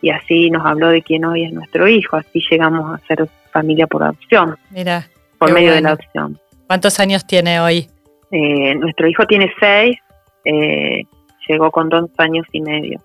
y 0.00 0.10
así 0.10 0.50
nos 0.50 0.64
habló 0.64 0.88
de 0.88 1.02
quién 1.02 1.24
hoy 1.24 1.44
es 1.44 1.52
nuestro 1.52 1.88
hijo, 1.88 2.16
así 2.16 2.42
llegamos 2.50 2.94
a 2.94 3.06
ser 3.06 3.26
familia 3.52 3.86
por 3.86 4.02
adopción. 4.02 4.56
Mira. 4.70 5.08
Por 5.38 5.52
medio 5.52 5.72
de 5.72 5.80
la 5.80 5.90
adopción. 5.90 6.38
¿Cuántos 6.68 7.00
años 7.00 7.26
tiene 7.26 7.58
hoy? 7.60 7.88
Eh, 8.30 8.74
nuestro 8.76 9.08
hijo 9.08 9.26
tiene 9.26 9.52
seis, 9.58 9.96
eh, 10.44 11.04
llegó 11.48 11.70
con 11.70 11.88
dos 11.88 12.10
años 12.18 12.46
y 12.52 12.60
medio. 12.60 13.00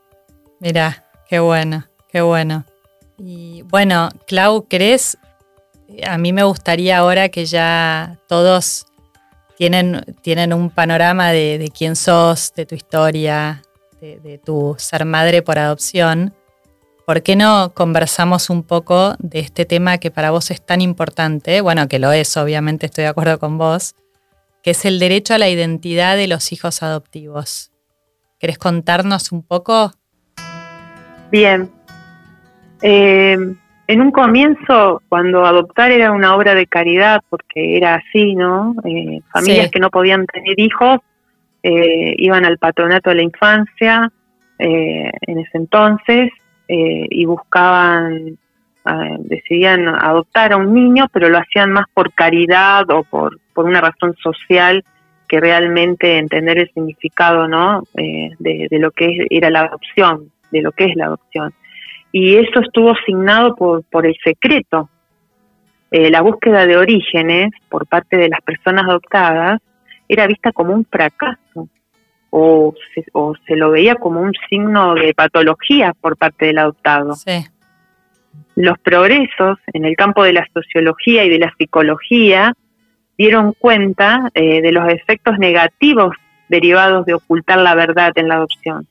Mira, 0.60 1.04
qué 1.30 1.40
bueno, 1.40 1.86
qué 2.10 2.22
bueno. 2.22 2.66
Y 3.18 3.64
bueno, 3.64 4.10
Clau, 4.28 4.68
¿crees? 4.68 5.18
A 6.06 6.18
mí 6.18 6.34
me 6.34 6.44
gustaría 6.44 6.98
ahora 6.98 7.30
que 7.30 7.46
ya 7.46 8.20
todos 8.28 8.86
tienen, 9.58 10.04
tienen 10.22 10.54
un 10.54 10.70
panorama 10.70 11.32
de, 11.32 11.72
quién 11.76 11.96
sos, 11.96 12.54
de 12.56 12.66
tu 12.66 12.76
historia, 12.76 13.64
de, 14.00 14.40
tu 14.44 14.76
ser 14.78 15.06
madre 15.06 15.42
por 15.42 15.58
adopción. 15.58 16.34
¿Por 17.06 17.24
qué 17.24 17.36
no 17.36 17.72
conversamos 17.74 18.50
un 18.50 18.64
poco 18.64 19.16
de 19.20 19.40
este 19.40 19.66
tema 19.66 19.98
que 19.98 20.12
para 20.12 20.32
vos 20.32 20.52
es 20.52 20.64
tan 20.64 20.82
importante? 20.82 21.62
Bueno, 21.62 21.88
que 21.88 22.00
lo 22.00 22.12
es, 22.12 22.36
obviamente 22.38 22.86
estoy 22.86 23.04
de 23.04 23.10
acuerdo 23.10 23.40
con 23.40 23.58
vos, 23.58 23.96
que 24.62 24.72
es 24.72 24.86
el 24.86 25.00
derecho 25.00 25.34
a 25.34 25.38
la 25.38 25.50
identidad 25.50 26.18
de 26.18 26.28
los 26.28 26.52
hijos 26.52 26.84
adoptivos. 26.84 27.72
¿Querés 28.40 28.58
contarnos 28.58 29.32
un 29.32 29.44
poco? 29.44 29.92
Bien. 31.32 31.70
Eh, 32.82 33.38
en 33.88 34.02
un 34.02 34.12
comienzo, 34.12 35.02
cuando 35.08 35.46
adoptar 35.46 35.92
era 35.92 36.12
una 36.12 36.36
obra 36.36 36.54
de 36.54 36.68
caridad, 36.68 37.22
porque 37.30 37.78
era 37.78 37.96
así, 37.96 38.36
¿no? 38.36 38.76
Eh, 38.84 39.22
familias 39.32 39.72
que 39.72 39.80
no 39.80 39.90
podían 39.90 40.26
tener 40.26 40.60
hijos 40.60 41.00
eh, 41.64 42.14
iban 42.18 42.44
al 42.44 42.58
patronato 42.58 43.10
de 43.10 43.16
la 43.16 43.22
infancia 43.22 44.12
eh, 44.60 45.10
en 45.22 45.40
ese 45.40 45.58
entonces 45.58 46.32
y 46.70 47.24
buscaban, 47.24 48.38
decidían 49.20 49.88
adoptar 49.88 50.52
a 50.52 50.58
un 50.58 50.74
niño, 50.74 51.06
pero 51.14 51.30
lo 51.30 51.38
hacían 51.38 51.72
más 51.72 51.86
por 51.94 52.12
caridad 52.12 52.90
o 52.92 53.06
por, 53.06 53.40
por 53.54 53.64
una 53.64 53.80
razón 53.80 54.18
social 54.22 54.84
que 55.28 55.40
realmente 55.40 56.18
entender 56.18 56.58
el 56.60 56.72
significado, 56.74 57.48
¿no? 57.48 57.84
de, 57.94 58.68
de 58.70 58.80
lo 58.80 58.92
que 58.92 59.28
era 59.30 59.50
la 59.50 59.62
adopción, 59.62 60.32
de 60.52 60.62
lo 60.62 60.72
que 60.72 60.86
es 60.86 60.96
la 60.96 61.06
adopción 61.06 61.54
y 62.12 62.36
eso 62.36 62.62
estuvo 62.62 62.92
asignado 62.92 63.56
por, 63.56 63.84
por 63.84 64.06
el 64.06 64.16
secreto. 64.24 64.90
Eh, 65.92 66.10
la 66.10 66.22
búsqueda 66.22 66.66
de 66.66 66.78
orígenes 66.78 67.52
por 67.70 67.88
parte 67.88 68.18
de 68.18 68.30
las 68.30 68.42
personas 68.42 68.86
adoptadas 68.86 69.62
era 70.08 70.28
vista 70.28 70.52
como 70.52 70.74
un 70.74 70.86
fracaso 70.86 71.70
o 72.30 72.74
se, 72.94 73.06
o 73.14 73.34
se 73.46 73.56
lo 73.56 73.72
veía 73.72 73.96
como 73.96 74.22
un 74.22 74.34
signo 74.50 74.96
de 74.96 75.14
patología 75.14 75.94
por 76.00 76.18
parte 76.18 76.48
del 76.48 76.58
adoptado. 76.58 77.14
Los 78.56 78.80
progresos 78.80 79.60
en 79.74 79.86
el 79.86 79.96
campo 79.96 80.24
de 80.24 80.34
la 80.34 80.48
sociología 80.54 81.24
y 81.24 81.30
de 81.30 81.40
la 81.40 81.54
psicología 81.58 82.54
dieron 83.18 83.54
cuenta 83.54 84.30
eh, 84.34 84.62
de 84.62 84.72
los 84.72 84.88
efectos 84.90 85.38
negativos 85.40 86.16
derivados 86.50 87.06
de 87.06 87.14
ocultar 87.14 87.60
la 87.60 87.76
verdad 87.76 88.12
en 88.16 88.28
la 88.28 88.36
adopción 88.36 88.88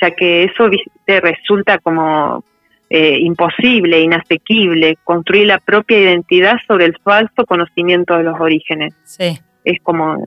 ya 0.00 0.10
que 0.10 0.44
eso 0.44 0.68
resulta 1.06 1.78
como 1.78 2.44
eh, 2.90 3.18
imposible, 3.20 4.00
inasequible, 4.00 4.98
construir 5.04 5.46
la 5.46 5.58
propia 5.58 5.98
identidad 5.98 6.54
sobre 6.66 6.86
el 6.86 6.96
falso 7.02 7.44
conocimiento 7.46 8.16
de 8.16 8.24
los 8.24 8.38
orígenes. 8.40 8.94
Sí. 9.04 9.38
Es 9.64 9.80
como, 9.82 10.22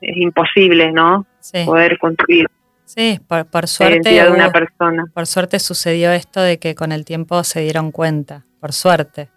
es 0.00 0.16
imposible, 0.16 0.92
¿no? 0.92 1.26
Poder 1.64 1.98
construir. 1.98 2.48
Sí, 2.84 3.20
por, 3.26 3.68
suerte. 3.68 4.10
de 4.10 4.30
una 4.30 4.50
persona. 4.50 5.04
Por 5.12 5.26
suerte 5.26 5.58
sucedió 5.58 6.10
esto 6.10 6.40
de 6.40 6.58
que 6.58 6.74
con 6.74 6.90
el 6.90 7.04
tiempo 7.04 7.44
se 7.44 7.60
dieron 7.60 7.92
cuenta, 7.92 8.44
por 8.60 8.72
suerte. 8.72 9.28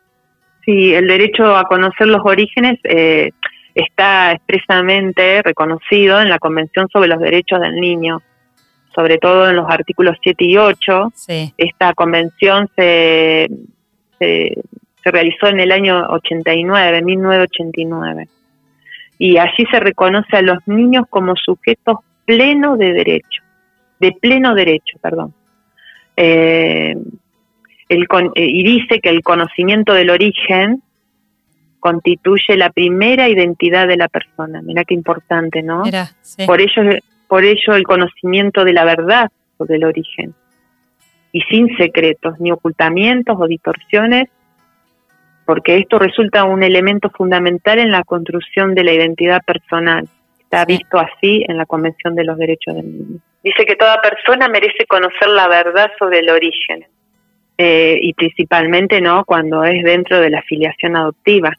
Sí, 0.65 0.93
el 0.93 1.07
derecho 1.07 1.55
a 1.55 1.63
conocer 1.63 2.07
los 2.07 2.21
orígenes 2.23 2.79
eh, 2.83 3.31
está 3.73 4.33
expresamente 4.33 5.41
reconocido 5.41 6.21
en 6.21 6.29
la 6.29 6.39
Convención 6.39 6.87
sobre 6.89 7.07
los 7.07 7.19
Derechos 7.19 7.59
del 7.59 7.75
Niño 7.75 8.21
sobre 8.93 9.17
todo 9.17 9.49
en 9.49 9.55
los 9.55 9.69
artículos 9.69 10.17
7 10.21 10.45
y 10.45 10.57
8. 10.57 11.13
Esta 11.57 11.93
convención 11.93 12.69
se, 12.75 13.49
se, 14.19 14.55
realizó 15.03 15.47
en 15.47 15.59
el 15.59 15.71
año 15.71 16.05
89, 16.09 17.01
1989. 17.01 18.27
Y 19.17 19.37
allí 19.37 19.65
se 19.71 19.79
reconoce 19.79 20.37
a 20.37 20.41
los 20.41 20.57
niños 20.65 21.05
como 21.09 21.35
sujetos 21.35 21.99
plenos 22.25 22.77
de 22.77 22.93
derecho, 22.93 23.41
de 23.99 24.11
pleno 24.13 24.55
derecho, 24.55 24.97
perdón. 25.01 25.33
Eh, 26.17 26.95
el, 27.95 28.07
eh, 28.35 28.45
y 28.45 28.63
dice 28.63 28.99
que 28.99 29.09
el 29.09 29.21
conocimiento 29.23 29.93
del 29.93 30.09
origen 30.09 30.81
constituye 31.79 32.55
la 32.57 32.69
primera 32.69 33.27
identidad 33.27 33.87
de 33.87 33.97
la 33.97 34.07
persona. 34.07 34.61
Mira 34.61 34.85
qué 34.85 34.93
importante, 34.93 35.63
¿no? 35.63 35.83
Por 36.45 36.61
ello 36.61 36.83
por 37.27 37.45
ello 37.45 37.75
el 37.75 37.83
conocimiento 37.83 38.65
de 38.65 38.73
la 38.73 38.83
verdad 38.83 39.29
sobre 39.57 39.77
el 39.77 39.85
origen, 39.85 40.33
y 41.31 41.41
sin 41.43 41.75
secretos, 41.77 42.39
ni 42.41 42.51
ocultamientos 42.51 43.37
o 43.39 43.47
distorsiones, 43.47 44.27
porque 45.45 45.77
esto 45.77 45.97
resulta 45.97 46.43
un 46.43 46.61
elemento 46.61 47.09
fundamental 47.09 47.79
en 47.79 47.91
la 47.91 48.03
construcción 48.03 48.75
de 48.75 48.83
la 48.83 48.91
identidad 48.91 49.41
personal. 49.45 50.09
Está 50.39 50.65
visto 50.65 50.99
así 50.99 51.45
en 51.47 51.55
la 51.55 51.65
Convención 51.65 52.15
de 52.15 52.25
los 52.25 52.37
Derechos 52.37 52.75
del 52.75 52.85
Niño. 52.85 53.19
Dice 53.43 53.65
que 53.65 53.77
toda 53.77 54.01
persona 54.01 54.49
merece 54.49 54.85
conocer 54.85 55.29
la 55.29 55.47
verdad 55.47 55.89
sobre 55.97 56.19
el 56.19 56.29
origen, 56.29 56.85
eh, 57.63 57.99
y 58.01 58.13
principalmente 58.13 59.01
no 59.01 59.23
cuando 59.23 59.63
es 59.63 59.83
dentro 59.83 60.19
de 60.19 60.31
la 60.31 60.41
filiación 60.41 60.95
adoptiva, 60.95 61.55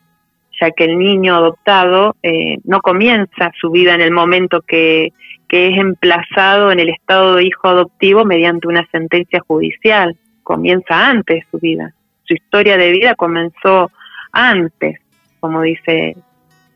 ya 0.61 0.73
que 0.73 0.85
el 0.85 0.99
niño 0.99 1.37
adoptado 1.37 2.17
eh, 2.25 2.57
no 2.65 2.81
comienza 2.81 3.53
su 3.61 3.71
vida 3.71 3.95
en 3.95 4.01
el 4.01 4.11
momento 4.11 4.63
que 4.63 5.13
que 5.49 5.69
es 5.69 5.79
emplazado 5.79 6.73
en 6.73 6.81
el 6.81 6.89
estado 6.89 7.35
de 7.35 7.45
hijo 7.45 7.69
adoptivo 7.69 8.25
mediante 8.25 8.67
una 8.67 8.89
sentencia 8.91 9.41
judicial. 9.47 10.17
Comienza 10.43 11.09
antes 11.11 11.45
su 11.51 11.59
vida. 11.59 11.93
Su 12.25 12.33
historia 12.33 12.79
de 12.79 12.91
vida 12.91 13.15
comenzó 13.15 13.91
antes, 14.33 14.99
como 15.41 15.61
dice 15.61 16.17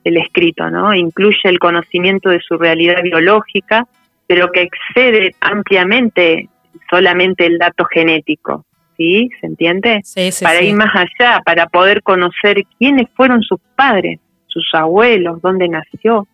el 0.05 0.17
escrito, 0.19 0.71
¿no? 0.71 0.93
Incluye 0.93 1.41
el 1.45 1.59
conocimiento 1.59 2.29
de 2.29 2.41
su 2.41 2.59
realidad 2.59 3.03
biológica, 3.03 3.89
pero 4.27 4.53
que 4.53 4.69
excede 4.69 5.35
ampliamente 5.41 6.51
solamente 6.91 7.47
el 7.47 7.57
dato 7.57 7.87
genético. 7.87 8.67
¿Sí? 8.97 9.31
¿Se 9.41 9.47
entiende? 9.47 10.01
Sí, 10.05 10.33
sí, 10.33 10.45
para 10.45 10.61
sí. 10.61 10.67
ir 10.67 10.75
más 10.75 10.95
allá, 10.95 11.43
para 11.45 11.67
poder 11.67 12.03
conocer 12.03 12.65
quiénes 12.79 13.09
fueron 13.15 13.43
sus 13.43 13.61
padres, 13.75 14.21
sus 14.47 14.69
abuelos, 14.73 15.43
dónde 15.43 15.69
nació, 15.69 16.27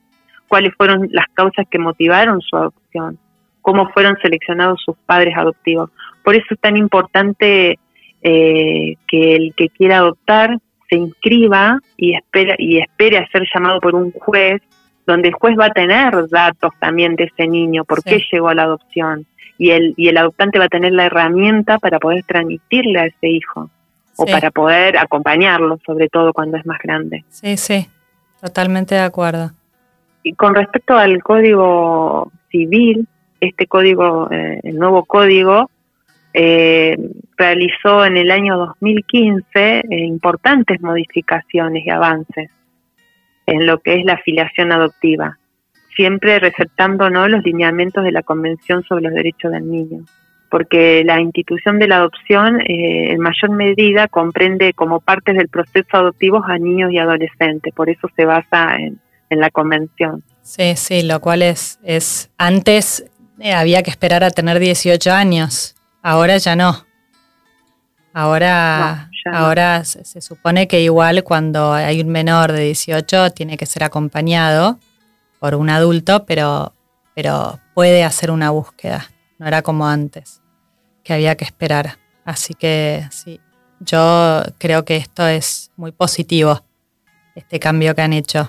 cuáles 0.46 0.74
fueron 0.76 1.08
las 1.10 1.26
causas 1.34 1.66
que 1.68 1.78
motivaron 1.78 2.40
su 2.40 2.56
adopción, 2.56 3.18
cómo 3.62 3.90
fueron 3.90 4.16
seleccionados 4.22 4.80
sus 4.84 4.96
padres 5.06 5.34
adoptivos. 5.36 5.90
Por 6.22 6.36
eso 6.36 6.46
es 6.50 6.60
tan 6.60 6.76
importante 6.76 7.78
eh, 8.22 8.94
que 9.08 9.34
el 9.34 9.54
que 9.56 9.68
quiera 9.70 9.98
adoptar 9.98 10.58
se 10.88 10.96
inscriba 10.96 11.80
y 11.96 12.14
espera 12.14 12.54
y 12.58 12.78
espere 12.78 13.18
a 13.18 13.28
ser 13.28 13.44
llamado 13.52 13.80
por 13.80 13.94
un 13.94 14.12
juez, 14.12 14.60
donde 15.06 15.28
el 15.28 15.34
juez 15.34 15.56
va 15.58 15.66
a 15.66 15.70
tener 15.70 16.28
datos 16.28 16.70
también 16.78 17.16
de 17.16 17.24
ese 17.24 17.48
niño, 17.48 17.84
por 17.84 18.04
qué 18.04 18.22
llegó 18.30 18.50
a 18.50 18.54
la 18.54 18.64
adopción, 18.64 19.26
y 19.62 19.70
el, 19.70 19.94
y 19.96 20.08
el 20.08 20.16
adoptante 20.16 20.58
va 20.58 20.64
a 20.64 20.68
tener 20.68 20.92
la 20.92 21.06
herramienta 21.06 21.78
para 21.78 22.00
poder 22.00 22.24
transmitirle 22.24 22.98
a 22.98 23.06
ese 23.06 23.28
hijo, 23.28 23.70
o 24.16 24.26
para 24.26 24.50
poder 24.50 24.98
acompañarlo, 24.98 25.78
sobre 25.86 26.08
todo 26.08 26.32
cuando 26.32 26.56
es 26.56 26.66
más 26.66 26.80
grande. 26.82 27.24
Sí, 27.28 27.56
sí, 27.56 27.86
totalmente 28.40 28.96
de 28.96 29.02
acuerdo. 29.02 29.52
Y 30.24 30.32
con 30.32 30.56
respecto 30.56 30.96
al 30.98 31.22
código 31.22 32.32
civil, 32.50 33.06
este 33.40 33.68
código, 33.68 34.28
eh, 34.32 34.58
el 34.64 34.74
nuevo 34.80 35.04
código, 35.04 35.70
eh, 36.34 36.96
realizó 37.36 38.04
en 38.04 38.16
el 38.16 38.32
año 38.32 38.58
2015 38.58 39.44
eh, 39.54 39.84
importantes 39.90 40.80
modificaciones 40.80 41.86
y 41.86 41.90
avances 41.90 42.50
en 43.46 43.64
lo 43.66 43.78
que 43.78 43.94
es 43.94 44.04
la 44.04 44.14
afiliación 44.14 44.72
adoptiva, 44.72 45.38
siempre 45.96 46.38
respetando 46.38 47.10
¿no? 47.10 47.28
los 47.28 47.42
lineamientos 47.44 48.04
de 48.04 48.12
la 48.12 48.22
Convención 48.22 48.82
sobre 48.84 49.04
los 49.04 49.12
Derechos 49.14 49.52
del 49.52 49.70
Niño, 49.70 50.04
porque 50.50 51.02
la 51.04 51.20
institución 51.20 51.78
de 51.78 51.88
la 51.88 51.96
adopción 51.96 52.60
eh, 52.60 53.12
en 53.12 53.20
mayor 53.20 53.50
medida 53.50 54.08
comprende 54.08 54.72
como 54.74 55.00
partes 55.00 55.36
del 55.36 55.48
proceso 55.48 55.88
adoptivo 55.96 56.42
a 56.46 56.58
niños 56.58 56.92
y 56.92 56.98
adolescentes, 56.98 57.72
por 57.74 57.88
eso 57.90 58.08
se 58.16 58.24
basa 58.24 58.76
en, 58.76 58.98
en 59.30 59.40
la 59.40 59.50
Convención. 59.50 60.22
Sí, 60.42 60.74
sí, 60.76 61.02
lo 61.02 61.20
cual 61.20 61.42
es, 61.42 61.78
es 61.84 62.30
antes 62.38 63.04
eh, 63.38 63.52
había 63.54 63.82
que 63.82 63.90
esperar 63.90 64.24
a 64.24 64.30
tener 64.30 64.58
18 64.58 65.10
años, 65.12 65.74
ahora 66.02 66.36
ya 66.38 66.56
no. 66.56 66.84
Ahora, 68.14 69.06
No, 69.06 69.10
ya 69.24 69.30
no. 69.32 69.38
ahora 69.46 69.84
se, 69.84 70.04
se 70.04 70.20
supone 70.20 70.68
que 70.68 70.82
igual 70.82 71.22
cuando 71.24 71.72
hay 71.72 72.00
un 72.02 72.08
menor 72.08 72.52
de 72.52 72.64
18 72.64 73.30
tiene 73.30 73.56
que 73.56 73.64
ser 73.64 73.84
acompañado 73.84 74.78
por 75.42 75.56
un 75.56 75.70
adulto, 75.70 76.24
pero, 76.24 76.72
pero 77.16 77.58
puede 77.74 78.04
hacer 78.04 78.30
una 78.30 78.50
búsqueda. 78.50 79.06
No 79.40 79.48
era 79.48 79.60
como 79.62 79.88
antes, 79.88 80.40
que 81.02 81.12
había 81.12 81.34
que 81.34 81.44
esperar. 81.44 81.96
Así 82.24 82.54
que 82.54 83.02
sí, 83.10 83.40
yo 83.80 84.42
creo 84.58 84.84
que 84.84 84.94
esto 84.94 85.26
es 85.26 85.72
muy 85.76 85.90
positivo, 85.90 86.60
este 87.34 87.58
cambio 87.58 87.92
que 87.96 88.02
han 88.02 88.12
hecho. 88.12 88.48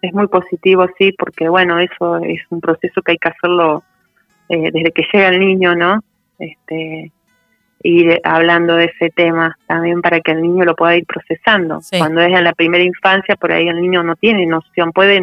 es 0.00 0.14
muy 0.14 0.26
positivo, 0.28 0.86
sí, 0.96 1.12
porque 1.18 1.50
bueno, 1.50 1.78
eso 1.80 2.16
es 2.16 2.40
un 2.48 2.62
proceso 2.62 3.02
que 3.02 3.12
hay 3.12 3.18
que 3.18 3.28
hacerlo 3.28 3.84
eh, 4.48 4.70
desde 4.72 4.92
que 4.92 5.02
llega 5.12 5.28
el 5.28 5.38
niño, 5.38 5.74
¿no? 5.74 6.02
Este, 6.38 7.12
ir 7.82 8.22
hablando 8.24 8.76
de 8.76 8.86
ese 8.86 9.10
tema 9.10 9.58
también 9.66 10.00
para 10.00 10.20
que 10.20 10.32
el 10.32 10.40
niño 10.40 10.64
lo 10.64 10.74
pueda 10.74 10.96
ir 10.96 11.04
procesando. 11.04 11.82
Sí. 11.82 11.98
Cuando 11.98 12.22
es 12.22 12.32
en 12.32 12.44
la 12.44 12.54
primera 12.54 12.82
infancia, 12.82 13.36
por 13.36 13.52
ahí 13.52 13.68
el 13.68 13.82
niño 13.82 14.02
no 14.02 14.16
tiene 14.16 14.46
noción, 14.46 14.92
puede, 14.92 15.20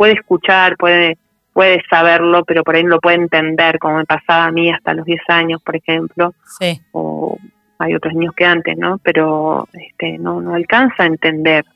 puede 0.00 0.14
escuchar, 0.14 0.78
puede 0.78 1.18
puede 1.52 1.82
saberlo, 1.90 2.42
pero 2.46 2.64
por 2.64 2.74
ahí 2.74 2.82
no 2.82 2.88
lo 2.90 3.00
puede 3.00 3.16
entender, 3.16 3.78
como 3.78 3.98
me 3.98 4.06
pasaba 4.06 4.46
a 4.46 4.50
mí 4.50 4.70
hasta 4.70 4.94
los 4.94 5.04
10 5.04 5.20
años, 5.28 5.62
por 5.62 5.76
ejemplo, 5.76 6.32
Sí, 6.58 6.80
o 6.92 7.36
hay 7.78 7.94
otros 7.94 8.14
niños 8.14 8.32
que 8.34 8.46
antes, 8.46 8.78
¿no? 8.78 8.96
Pero 9.02 9.68
este, 9.74 10.16
no, 10.16 10.40
no 10.40 10.54
alcanza 10.54 11.02
a 11.02 11.06
entender, 11.06 11.66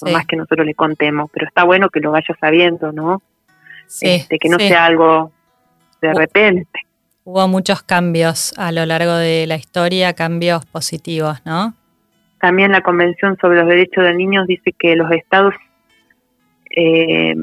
por 0.00 0.12
más 0.12 0.24
que 0.24 0.36
nosotros 0.36 0.64
le 0.66 0.74
contemos, 0.74 1.30
pero 1.30 1.46
está 1.46 1.64
bueno 1.64 1.90
que 1.90 2.00
lo 2.00 2.12
vaya 2.12 2.34
sabiendo, 2.40 2.90
¿no? 2.90 3.20
sí, 3.86 4.12
este, 4.12 4.38
que 4.38 4.48
no 4.48 4.58
sí. 4.58 4.68
sea 4.68 4.86
algo 4.86 5.30
de 6.00 6.14
repente. 6.14 6.80
Hubo 7.24 7.46
muchos 7.48 7.82
cambios 7.82 8.54
a 8.56 8.72
lo 8.72 8.86
largo 8.86 9.14
de 9.14 9.46
la 9.46 9.56
historia, 9.56 10.14
cambios 10.14 10.64
positivos, 10.64 11.44
¿no? 11.44 11.74
También 12.40 12.72
la 12.72 12.80
Convención 12.80 13.36
sobre 13.42 13.58
los 13.58 13.68
Derechos 13.68 14.04
del 14.04 14.16
Niño 14.16 14.46
dice 14.46 14.72
que 14.72 14.96
los 14.96 15.10
estados 15.12 15.52
eh, 16.74 17.34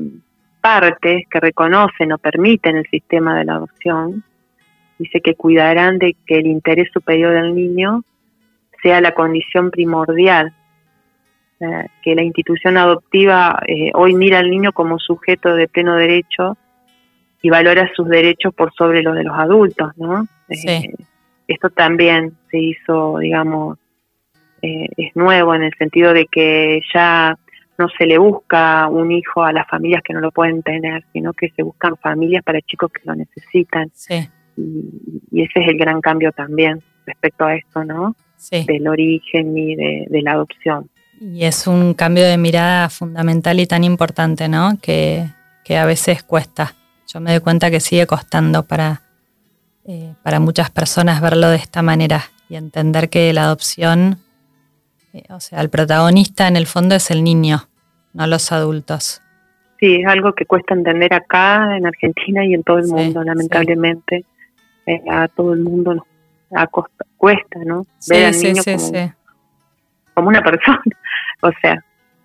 partes 0.62 1.26
que 1.30 1.39
reconocen 1.39 2.12
o 2.13 2.17
permiten 2.17 2.78
el 2.78 2.88
sistema 2.89 3.38
de 3.38 3.45
la 3.45 3.56
adopción, 3.56 4.24
dice 4.97 5.21
que 5.21 5.36
cuidarán 5.36 5.97
de 5.97 6.15
que 6.26 6.38
el 6.38 6.47
interés 6.47 6.89
superior 6.93 7.34
del 7.34 7.56
niño 7.56 8.04
sea 8.82 9.02
la 9.02 9.13
condición 9.13 9.71
primordial, 9.71 10.54
eh, 11.60 11.88
que 12.02 12.15
la 12.15 12.24
institución 12.24 12.78
adoptiva 12.78 13.60
eh, 13.67 13.91
hoy 13.93 14.15
mira 14.15 14.39
al 14.39 14.50
niño 14.50 14.71
como 14.71 15.00
sujeto 15.00 15.56
de 15.56 15.67
pleno 15.67 15.95
derecho 15.95 16.58
y 17.41 17.50
valora 17.50 17.91
sus 17.95 18.08
derechos 18.08 18.54
por 18.54 18.74
sobre 18.74 19.02
los 19.02 19.15
de 19.15 19.24
los 19.24 19.38
adultos, 19.38 19.91
¿no? 19.97 20.28
Sí. 20.50 20.67
Eh, 20.69 20.93
esto 21.47 21.69
también 21.69 22.38
se 22.50 22.60
hizo, 22.60 23.17
digamos, 23.17 23.78
eh, 24.62 24.88
es 24.95 25.15
nuevo 25.15 25.56
en 25.56 25.63
el 25.63 25.74
sentido 25.78 26.13
de 26.13 26.28
que 26.28 26.82
ya 26.93 27.38
no 27.82 27.89
se 27.98 28.06
le 28.06 28.17
busca 28.17 28.88
un 28.88 29.12
hijo 29.12 29.44
a 29.44 29.52
las 29.52 29.67
familias 29.67 30.02
que 30.04 30.13
no 30.13 30.22
lo 30.22 30.32
pueden 30.32 30.62
tener, 30.62 31.04
sino 31.13 31.34
que 31.34 31.50
se 31.56 31.63
buscan 31.63 31.98
familias 31.98 32.44
para 32.44 32.62
chicos 32.62 32.91
que 32.91 33.02
lo 33.06 33.15
necesitan. 33.15 33.91
Sí, 33.94 34.28
Y, 34.58 34.62
y 35.32 35.44
ese 35.44 35.60
es 35.62 35.67
el 35.67 35.78
gran 35.78 36.02
cambio 36.02 36.32
también 36.32 36.82
respecto 37.06 37.46
a 37.46 37.56
esto, 37.56 37.84
¿no? 37.84 38.15
sí. 38.41 38.65
Del 38.67 38.88
origen 38.88 39.58
y 39.58 39.76
de, 39.76 40.08
de 40.10 40.22
la 40.22 40.32
adopción. 40.34 40.89
Y 41.20 41.44
es 41.44 41.67
un 41.67 41.94
cambio 41.94 42.26
de 42.26 42.38
mirada 42.38 42.89
fundamental 42.89 43.60
y 43.60 43.67
tan 43.67 43.84
importante, 43.84 44.48
¿no? 44.48 44.78
Que, 44.82 45.28
que 45.63 45.78
a 45.78 45.86
veces 45.86 46.24
cuesta. 46.24 46.74
Yo 47.08 47.20
me 47.20 47.32
doy 47.32 47.39
cuenta 47.41 47.70
que 47.70 47.80
sigue 47.80 48.08
costando 48.08 48.63
para, 48.63 49.04
eh, 49.86 50.13
para 50.24 50.39
muchas 50.39 50.72
personas 50.72 51.22
verlo 51.22 51.50
de 51.50 51.58
esta 51.58 51.84
manera 51.84 52.24
y 52.50 52.56
entender 52.56 53.10
que 53.10 53.32
la 53.34 53.44
adopción, 53.44 54.17
eh, 55.13 55.24
o 55.30 55.39
sea, 55.39 55.62
el 55.62 55.70
protagonista 55.70 56.48
en 56.48 56.56
el 56.56 56.65
fondo 56.65 56.96
es 56.96 57.12
el 57.12 57.24
niño, 57.24 57.67
no 58.13 58.28
los 58.28 58.52
adultos. 58.52 59.21
Sí, 59.80 60.02
es 60.02 60.08
algo 60.08 60.34
que 60.34 60.45
cuesta 60.45 60.74
entender 60.76 61.13
acá 61.13 61.76
en 61.76 61.86
Argentina 61.88 62.45
y 62.45 62.54
en 62.54 62.63
todo 62.63 62.78
el 62.78 62.86
Sí, 62.86 62.91
mundo, 62.93 63.21
sí. 63.21 63.28
lamentablemente. 63.28 64.26
Eh, 64.86 65.02
a 65.10 65.28
todo 65.28 65.54
el 65.54 65.62
mundo 65.62 65.93
nos 65.95 66.06
acosta- 66.52 67.06
cuesta, 67.17 67.60
¿no? 67.65 67.86
Sí, 68.00 68.12
Ver 68.13 68.26
al 68.28 68.34
sí, 68.34 68.47
niño 68.47 68.63
sí, 68.63 68.74
como, 68.74 68.88
sí. 68.88 69.12
como 70.13 70.28
una 70.30 70.41
persona. 70.43 70.82
o 71.41 71.50
sea, 71.62 71.84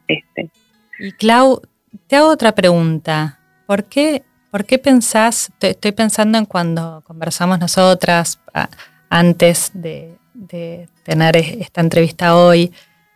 este, 0.08 0.50
Y 0.98 1.12
Clau, 1.12 1.60
te 2.06 2.16
hago 2.16 2.28
otra 2.28 2.52
pregunta. 2.52 3.38
¿Por 3.66 3.84
qué, 3.84 4.22
por 4.50 4.64
qué 4.64 4.78
pensás, 4.78 5.50
te- 5.58 5.70
estoy 5.70 5.92
pensando 5.92 6.38
en 6.38 6.46
cuando 6.46 7.02
conversamos 7.06 7.58
nosotras 7.58 8.40
a- 8.54 8.68
antes 9.10 9.70
de, 9.74 10.16
de 10.34 10.88
tener 11.04 11.36
es- 11.36 11.56
esta 11.58 11.80
entrevista 11.80 12.36
hoy 12.36 12.72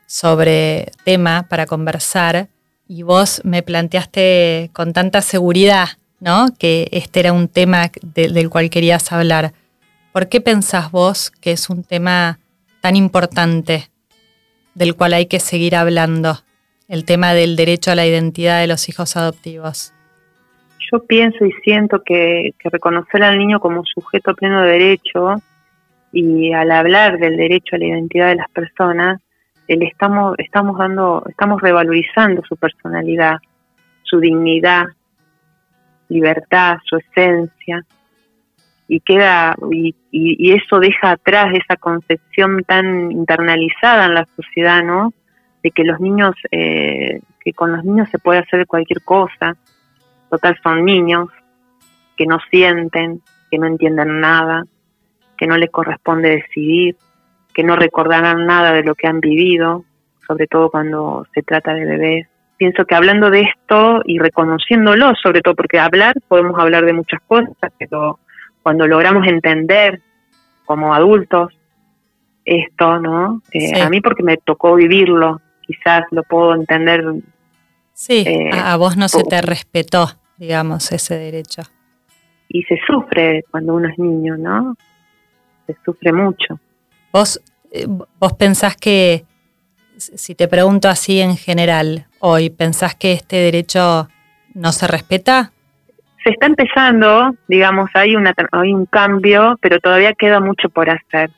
sobre 0.06 0.90
tema 1.04 1.46
para 1.48 1.66
conversar 1.66 2.48
y 2.92 3.04
vos 3.04 3.40
me 3.44 3.62
planteaste 3.62 4.70
con 4.72 4.92
tanta 4.92 5.20
seguridad, 5.20 5.86
¿no? 6.18 6.48
Que 6.58 6.88
este 6.90 7.20
era 7.20 7.32
un 7.32 7.46
tema 7.46 7.90
de- 8.02 8.30
del 8.30 8.50
cual 8.50 8.68
querías 8.68 9.12
hablar. 9.12 9.52
¿Por 10.12 10.28
qué 10.28 10.40
pensás 10.40 10.90
vos 10.90 11.30
que 11.30 11.52
es 11.52 11.70
un 11.70 11.84
tema 11.84 12.40
tan 12.80 12.96
importante 12.96 13.88
del 14.74 14.96
cual 14.96 15.12
hay 15.14 15.26
que 15.26 15.38
seguir 15.40 15.76
hablando? 15.76 16.38
el 16.88 17.04
tema 17.04 17.34
del 17.34 17.54
derecho 17.54 17.92
a 17.92 17.94
la 17.94 18.04
identidad 18.04 18.60
de 18.60 18.66
los 18.66 18.88
hijos 18.88 19.16
adoptivos. 19.16 19.92
yo 20.90 20.98
pienso 21.06 21.44
y 21.46 21.52
siento 21.62 22.02
que, 22.04 22.50
que 22.58 22.68
reconocer 22.68 23.22
al 23.22 23.38
niño 23.38 23.60
como 23.60 23.84
sujeto 23.84 24.34
pleno 24.34 24.62
de 24.62 24.72
derecho 24.72 25.40
y 26.12 26.52
al 26.52 26.72
hablar 26.72 27.18
del 27.20 27.36
derecho 27.36 27.76
a 27.76 27.78
la 27.78 27.84
identidad 27.86 28.28
de 28.30 28.34
las 28.34 28.50
personas, 28.50 29.20
estamos, 29.80 30.34
estamos 30.38 30.76
dando, 30.78 31.22
estamos 31.28 31.60
revalorizando 31.60 32.42
su 32.48 32.56
personalidad, 32.56 33.36
su 34.02 34.18
dignidad, 34.20 34.86
libertad, 36.08 36.78
su 36.84 36.96
esencia, 36.96 37.84
y 38.88 38.98
queda, 39.00 39.54
y, 39.70 39.94
y- 40.10 40.48
y 40.50 40.52
eso 40.52 40.80
deja 40.80 41.12
atrás 41.12 41.54
esa 41.54 41.76
concepción 41.76 42.64
tan 42.64 43.12
internalizada 43.12 44.06
en 44.06 44.14
la 44.14 44.26
sociedad, 44.34 44.82
¿no? 44.82 45.12
De 45.62 45.70
que 45.70 45.84
los 45.84 46.00
niños, 46.00 46.34
eh, 46.50 47.20
que 47.44 47.52
con 47.52 47.70
los 47.70 47.84
niños 47.84 48.08
se 48.10 48.18
puede 48.18 48.40
hacer 48.40 48.66
cualquier 48.66 49.02
cosa, 49.04 49.56
total 50.28 50.58
son 50.64 50.84
niños, 50.84 51.28
que 52.16 52.26
no 52.26 52.38
sienten, 52.50 53.22
que 53.48 53.58
no 53.58 53.68
entienden 53.68 54.20
nada, 54.20 54.64
que 55.38 55.46
no 55.46 55.56
les 55.56 55.70
corresponde 55.70 56.30
decidir, 56.30 56.96
que 57.54 57.62
no 57.64 57.76
recordarán 57.76 58.46
nada 58.46 58.72
de 58.72 58.82
lo 58.82 58.94
que 58.94 59.06
han 59.06 59.20
vivido, 59.20 59.84
sobre 60.26 60.46
todo 60.46 60.70
cuando 60.70 61.26
se 61.34 61.42
trata 61.42 61.74
de 61.74 61.84
bebés. 61.84 62.28
Pienso 62.56 62.84
que 62.84 62.94
hablando 62.94 63.30
de 63.30 63.42
esto 63.42 64.02
y 64.04 64.18
reconociéndolo, 64.18 65.14
sobre 65.16 65.40
todo 65.40 65.54
porque 65.54 65.78
hablar, 65.78 66.14
podemos 66.28 66.58
hablar 66.58 66.84
de 66.84 66.92
muchas 66.92 67.20
cosas, 67.26 67.54
pero 67.78 68.18
cuando 68.62 68.86
logramos 68.86 69.26
entender 69.26 70.00
como 70.66 70.94
adultos 70.94 71.52
esto, 72.44 72.98
¿no? 72.98 73.42
Eh, 73.52 73.80
a 73.80 73.88
mí 73.88 74.00
porque 74.00 74.22
me 74.22 74.36
tocó 74.36 74.74
vivirlo, 74.74 75.40
quizás 75.62 76.04
lo 76.10 76.22
puedo 76.22 76.54
entender. 76.54 77.04
Sí, 77.92 78.24
eh, 78.26 78.50
a 78.52 78.76
vos 78.76 78.96
no 78.96 79.08
se 79.08 79.24
te 79.24 79.40
respetó, 79.42 80.06
digamos, 80.36 80.92
ese 80.92 81.16
derecho. 81.16 81.62
Y 82.48 82.62
se 82.64 82.78
sufre 82.86 83.44
cuando 83.50 83.74
uno 83.74 83.88
es 83.88 83.98
niño, 83.98 84.36
¿no? 84.36 84.76
Se 85.66 85.76
sufre 85.84 86.12
mucho. 86.12 86.58
Vos, 87.12 87.40
eh, 87.72 87.86
vos 87.88 88.32
pensás 88.34 88.76
que, 88.76 89.24
si 89.96 90.34
te 90.34 90.48
pregunto 90.48 90.88
así 90.88 91.20
en 91.20 91.36
general, 91.36 92.06
hoy, 92.20 92.50
¿pensás 92.50 92.94
que 92.94 93.12
este 93.12 93.36
derecho 93.36 94.08
no 94.54 94.72
se 94.72 94.86
respeta? 94.86 95.52
Se 96.24 96.30
está 96.30 96.46
empezando, 96.46 97.34
digamos, 97.48 97.90
hay, 97.94 98.14
una, 98.14 98.34
hay 98.52 98.72
un 98.74 98.86
cambio, 98.86 99.58
pero 99.60 99.78
todavía 99.80 100.12
queda 100.12 100.40
mucho 100.40 100.68
por 100.68 100.90
hacer 100.90 101.30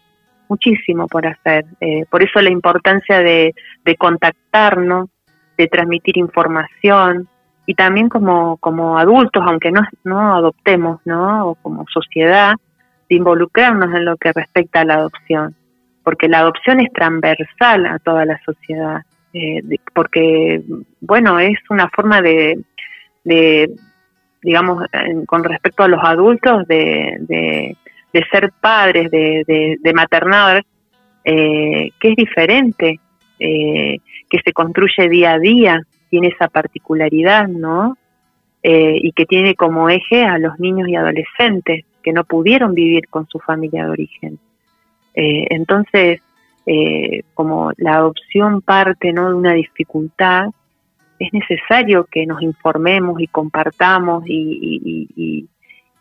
muchísimo 0.53 1.09
por 1.09 1.27
hacer. 1.27 1.65
Eh, 1.81 2.05
por 2.11 2.23
eso 2.23 2.41
la 2.43 2.51
importancia 2.51 3.21
de, 3.21 3.55
contactarnos, 3.99 5.09
de 5.57 5.67
transmitir 5.67 6.19
información 6.19 7.29
y 7.65 7.75
también 7.75 8.09
como, 8.09 8.59
como 8.59 8.99
adultos, 8.99 9.43
aunque 9.47 9.71
no, 9.71 9.81
no 10.05 10.35
adoptemos, 10.35 11.01
¿no? 11.07 11.47
O 11.49 11.55
como 11.55 11.87
sociedad, 11.89 12.55
de 13.09 13.17
involucrarnos 13.17 13.95
en 13.95 14.05
lo 14.05 14.17
que 14.17 14.33
respecta 14.33 14.81
a 14.81 14.85
la 14.85 14.95
adopción. 14.95 15.55
Porque 16.03 16.29
la 16.29 16.41
adopción 16.41 16.81
es 16.81 16.93
transversal 16.93 17.87
a 17.87 17.99
toda 17.99 18.25
la 18.25 18.41
sociedad. 18.45 19.03
Eh, 19.35 19.63
porque, 19.95 20.63
bueno, 21.01 21.39
es 21.39 21.59
una 21.71 21.89
forma 21.89 22.21
de, 22.21 22.61
de 23.25 23.71
digamos, 24.43 24.85
con 25.27 25.45
respecto 25.45 25.85
a 25.85 25.89
los 25.89 26.01
adultos, 26.03 26.67
de 26.67 27.77
de 28.13 28.25
ser 28.31 28.53
padres, 28.61 29.11
de, 29.11 29.79
de, 29.81 29.93
maternar, 29.95 30.65
eh, 31.25 31.91
que 31.99 32.09
es 32.11 32.17
diferente, 32.17 33.01
eh, 33.39 33.99
que 34.29 34.39
se 34.45 34.53
construye 34.53 35.09
día 35.09 35.33
a 35.33 35.39
día, 35.39 35.83
tiene 36.11 36.29
esa 36.29 36.49
particularidad, 36.49 37.49
¿no? 37.49 37.97
Y 38.65 39.11
que 39.13 39.27
tiene 39.27 39.57
como 39.57 39.91
eje 39.91 40.23
a 40.25 40.39
los 40.39 40.61
niños 40.61 40.89
y 40.89 40.95
adolescentes 40.95 41.85
que 42.01 42.13
no 42.13 42.23
pudieron 42.23 42.75
vivir 42.75 43.09
con 43.09 43.27
su 43.27 43.41
familia 43.41 43.85
de 43.85 43.91
origen. 43.91 44.39
Entonces, 45.15 46.21
como 47.35 47.73
la 47.77 47.97
adopción 47.97 48.63
parte 48.63 49.13
¿no? 49.13 49.29
de 49.29 49.35
una 49.35 49.53
dificultad, 49.53 50.47
es 51.19 51.33
necesario 51.33 52.05
que 52.05 52.27
nos 52.27 52.43
informemos 52.43 53.21
y 53.21 53.27
compartamos 53.27 54.25
y, 54.27 55.47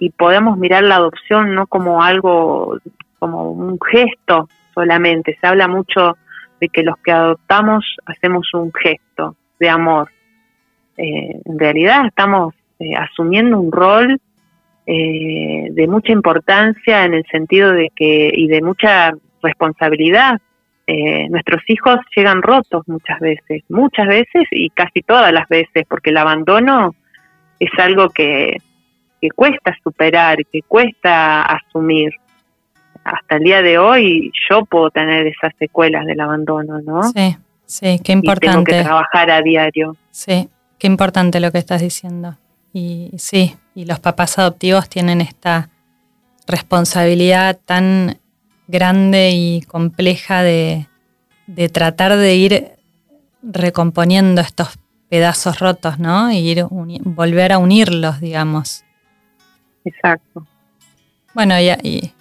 y 0.02 0.10
podemos 0.10 0.58
mirar 0.58 0.84
la 0.84 0.96
adopción 0.96 1.54
no 1.54 1.68
como 1.68 2.02
algo, 2.02 2.80
como 3.20 3.52
un 3.52 3.78
gesto 3.80 4.50
solamente. 4.74 5.38
Se 5.40 5.46
habla 5.46 5.68
mucho 5.68 6.18
de 6.60 6.70
que 6.70 6.82
los 6.82 6.98
que 7.04 7.12
adoptamos 7.12 7.86
hacemos 8.08 8.52
un 8.56 8.74
gesto 8.74 9.36
de 9.60 9.70
amor. 9.70 10.10
Eh, 10.98 11.40
en 11.46 11.60
realidad 11.60 12.08
estamos 12.08 12.56
eh, 12.80 12.96
asumiendo 12.96 13.60
un 13.60 13.72
rol 13.72 14.20
eh, 14.86 15.68
de 15.72 15.88
mucha 15.88 16.12
importancia 16.12 17.06
en 17.06 17.14
el 17.14 17.26
sentido 17.32 17.72
de 17.72 17.92
que 17.96 18.32
y 18.34 18.48
de 18.48 18.62
mucha 18.62 19.12
responsabilidad. 19.42 20.40
nuestros 21.30 21.62
hijos 21.68 22.00
llegan 22.16 22.42
rotos 22.42 22.86
muchas 22.88 23.20
veces, 23.20 23.64
muchas 23.70 24.08
veces 24.08 24.44
y 24.52 24.70
casi 24.72 25.02
todas 25.02 25.32
las 25.32 25.48
veces, 25.48 25.86
porque 25.88 26.10
el 26.10 26.18
abandono 26.18 26.96
es 27.60 27.72
algo 27.78 28.10
que 28.10 28.58
que 29.22 29.30
cuesta 29.30 29.78
superar, 29.84 30.40
que 30.52 30.64
cuesta 30.64 31.44
asumir. 31.44 32.12
Hasta 33.04 33.38
el 33.38 33.44
día 33.44 33.62
de 33.62 33.78
hoy 33.78 34.32
yo 34.50 34.66
puedo 34.66 34.90
tener 34.90 35.28
esas 35.28 35.54
secuelas 35.58 36.06
del 36.06 36.20
abandono, 36.20 36.82
¿no? 36.82 37.04
Sí, 37.04 37.38
sí, 37.66 38.00
qué 38.04 38.12
importante. 38.12 38.48
tengo 38.48 38.64
que 38.64 38.84
trabajar 38.84 39.32
a 39.32 39.42
diario. 39.42 39.96
Sí, 40.10 40.50
qué 40.78 40.88
importante 40.88 41.40
lo 41.40 41.52
que 41.52 41.60
estás 41.60 41.82
diciendo. 41.82 42.36
Y 42.74 43.12
sí, 43.18 43.56
y 43.74 43.86
los 43.86 44.00
papás 44.00 44.38
adoptivos 44.38 44.90
tienen 44.90 45.22
esta 45.22 45.70
responsabilidad 46.48 47.58
tan 47.66 48.20
grande 48.68 49.32
y 49.32 49.62
compleja 49.62 50.44
de, 50.44 50.88
de 51.48 51.70
tratar 51.70 52.16
de 52.18 52.36
ir 52.36 52.72
recomponiendo 53.44 54.42
estos 54.42 54.70
pedazos 55.10 55.60
rotos, 55.60 56.00
¿no? 56.00 56.32
Y 56.32 56.38
ir 56.38 56.66
volver 56.70 57.52
a 57.52 57.58
unirlos, 57.58 58.22
digamos. 58.22 58.84
Exacto. 59.84 60.46
Bueno, 61.34 61.60
y, 61.60 62.14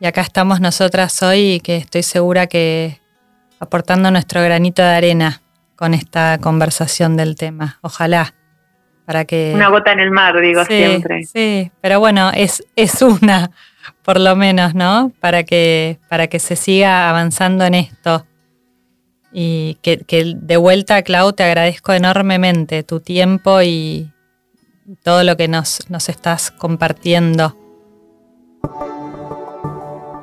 y, 0.00 0.06
acá 0.06 0.20
estamos 0.20 0.60
nosotras 0.60 1.22
hoy, 1.22 1.60
que 1.60 1.76
estoy 1.76 2.02
segura 2.02 2.46
que 2.46 3.00
aportando 3.58 4.10
nuestro 4.10 4.42
granito 4.42 4.82
de 4.82 4.88
arena 4.88 5.42
con 5.76 5.94
esta 5.94 6.38
conversación 6.38 7.16
del 7.16 7.36
tema. 7.36 7.78
Ojalá. 7.82 8.34
Para 9.04 9.24
que... 9.24 9.52
Una 9.54 9.68
gota 9.68 9.92
en 9.92 10.00
el 10.00 10.10
mar, 10.10 10.40
digo 10.40 10.64
siempre. 10.64 11.24
Sí, 11.24 11.70
pero 11.80 11.98
bueno, 12.00 12.30
es, 12.34 12.64
es 12.76 13.02
una, 13.02 13.50
por 14.02 14.20
lo 14.20 14.36
menos, 14.36 14.74
¿no? 14.74 15.12
Para 15.20 15.42
que, 15.42 15.98
para 16.08 16.28
que 16.28 16.38
se 16.38 16.56
siga 16.56 17.10
avanzando 17.10 17.64
en 17.64 17.74
esto. 17.74 18.26
Y 19.32 19.78
que, 19.82 19.98
que 19.98 20.34
de 20.36 20.56
vuelta, 20.56 21.02
Clau, 21.02 21.32
te 21.32 21.42
agradezco 21.42 21.92
enormemente 21.92 22.82
tu 22.82 23.00
tiempo 23.00 23.62
y, 23.62 24.12
todo 25.02 25.24
lo 25.24 25.36
que 25.36 25.48
nos, 25.48 25.88
nos 25.90 26.08
estás 26.08 26.50
compartiendo. 26.50 27.56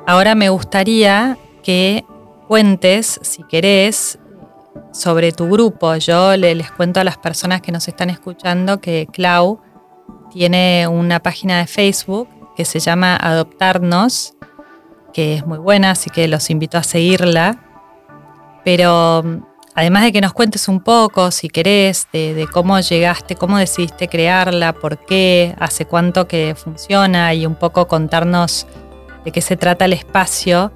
Ahora 0.06 0.34
me 0.34 0.48
gustaría 0.48 1.36
que 1.62 2.04
cuentes, 2.48 3.20
si 3.22 3.42
querés, 3.44 4.18
sobre 4.92 5.32
tu 5.32 5.48
grupo. 5.48 5.96
Yo 5.96 6.36
les 6.36 6.70
cuento 6.70 7.00
a 7.00 7.04
las 7.04 7.18
personas 7.18 7.60
que 7.60 7.72
nos 7.72 7.88
están 7.88 8.10
escuchando 8.10 8.80
que 8.80 9.06
Clau 9.12 9.60
tiene 10.30 10.86
una 10.88 11.20
página 11.20 11.58
de 11.58 11.66
Facebook 11.66 12.28
que 12.56 12.64
se 12.64 12.80
llama 12.80 13.16
Adoptarnos, 13.16 14.34
que 15.12 15.34
es 15.34 15.46
muy 15.46 15.58
buena, 15.58 15.92
así 15.92 16.10
que 16.10 16.28
los 16.28 16.50
invito 16.50 16.78
a 16.78 16.82
seguirla. 16.82 17.58
Pero 18.64 19.24
además 19.74 20.02
de 20.02 20.12
que 20.12 20.20
nos 20.20 20.32
cuentes 20.32 20.68
un 20.68 20.80
poco, 20.80 21.30
si 21.30 21.48
querés, 21.48 22.06
de, 22.12 22.48
cómo 22.52 22.78
llegaste, 22.80 23.34
cómo 23.36 23.58
decidiste 23.58 24.08
crearla, 24.08 24.72
por 24.72 25.04
qué, 25.04 25.54
hace 25.58 25.86
cuánto 25.86 26.28
que 26.28 26.54
funciona 26.54 27.32
y 27.34 27.46
un 27.46 27.54
poco 27.54 27.88
contarnos 27.88 28.66
de 29.24 29.32
qué 29.32 29.40
se 29.40 29.56
trata 29.56 29.84
el 29.86 29.92
espacio, 29.92 30.72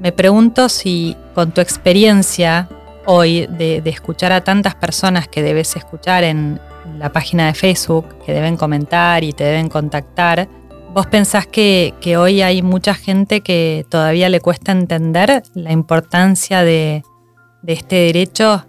me 0.00 0.12
pregunto 0.12 0.68
si 0.68 1.16
con 1.34 1.52
tu 1.52 1.60
experiencia 1.60 2.68
hoy 3.06 3.46
de, 3.46 3.82
escuchar 3.84 4.32
a 4.32 4.42
tantas 4.42 4.74
personas 4.74 5.28
que 5.28 5.42
debes 5.42 5.76
escuchar 5.76 6.24
en 6.24 6.60
la 6.98 7.12
página 7.12 7.46
de 7.46 7.54
Facebook, 7.54 8.06
que 8.24 8.32
deben 8.32 8.56
comentar 8.56 9.24
y 9.24 9.32
te 9.32 9.44
deben 9.44 9.68
contactar, 9.68 10.48
¿Vos 10.94 11.06
pensás 11.06 11.46
que, 11.46 11.94
hoy 12.18 12.42
hay 12.42 12.60
mucha 12.60 12.92
gente 12.92 13.40
que 13.40 13.86
todavía 13.88 14.28
le 14.28 14.40
cuesta 14.40 14.72
entender 14.72 15.42
la 15.54 15.72
importancia 15.72 16.62
de 16.64 17.02
este 17.66 17.96
derecho 17.96 18.66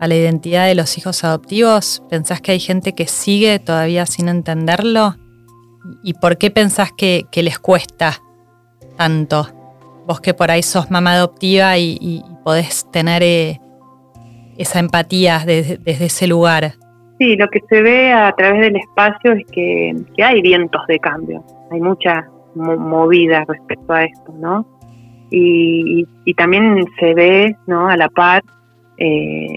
a 0.00 0.08
la 0.08 0.14
identidad 0.14 0.66
de 0.66 0.74
los 0.74 0.96
hijos 0.98 1.24
adoptivos? 1.24 2.02
¿Pensás 2.08 2.40
que 2.40 2.52
hay 2.52 2.60
gente 2.60 2.94
que 2.94 3.06
sigue 3.06 3.58
todavía 3.58 4.06
sin 4.06 4.28
entenderlo? 4.28 5.16
¿Y 6.02 6.14
por 6.14 6.38
qué 6.38 6.50
pensás 6.50 6.90
que, 6.96 7.26
les 7.34 7.58
cuesta 7.58 8.22
tanto? 8.96 9.48
Vos 10.06 10.20
que 10.20 10.34
por 10.34 10.50
ahí 10.50 10.62
sos 10.62 10.90
mamá 10.90 11.12
adoptiva 11.14 11.76
y, 11.78 12.22
podés 12.44 12.88
tener 12.92 13.22
eh, 13.24 13.60
esa 14.56 14.78
empatía 14.78 15.40
desde, 15.44 15.80
ese 15.84 16.28
lugar. 16.28 16.74
Sí, 17.18 17.36
lo 17.36 17.48
que 17.48 17.60
se 17.68 17.82
ve 17.82 18.12
a 18.12 18.32
través 18.36 18.60
del 18.60 18.76
espacio 18.76 19.32
es 19.32 19.44
que, 19.50 19.94
hay 20.22 20.42
vientos 20.42 20.80
de 20.86 20.98
cambio, 21.00 21.44
hay 21.72 21.80
mucha 21.80 22.28
movida 22.54 23.44
respecto 23.48 23.92
a 23.92 24.04
esto, 24.04 24.32
¿no? 24.38 24.66
y, 25.30 26.34
también 26.34 26.84
se 27.00 27.14
ve 27.14 27.56
¿no? 27.66 27.88
a 27.88 27.96
la 27.96 28.08
par 28.08 28.42
eh, 28.98 29.56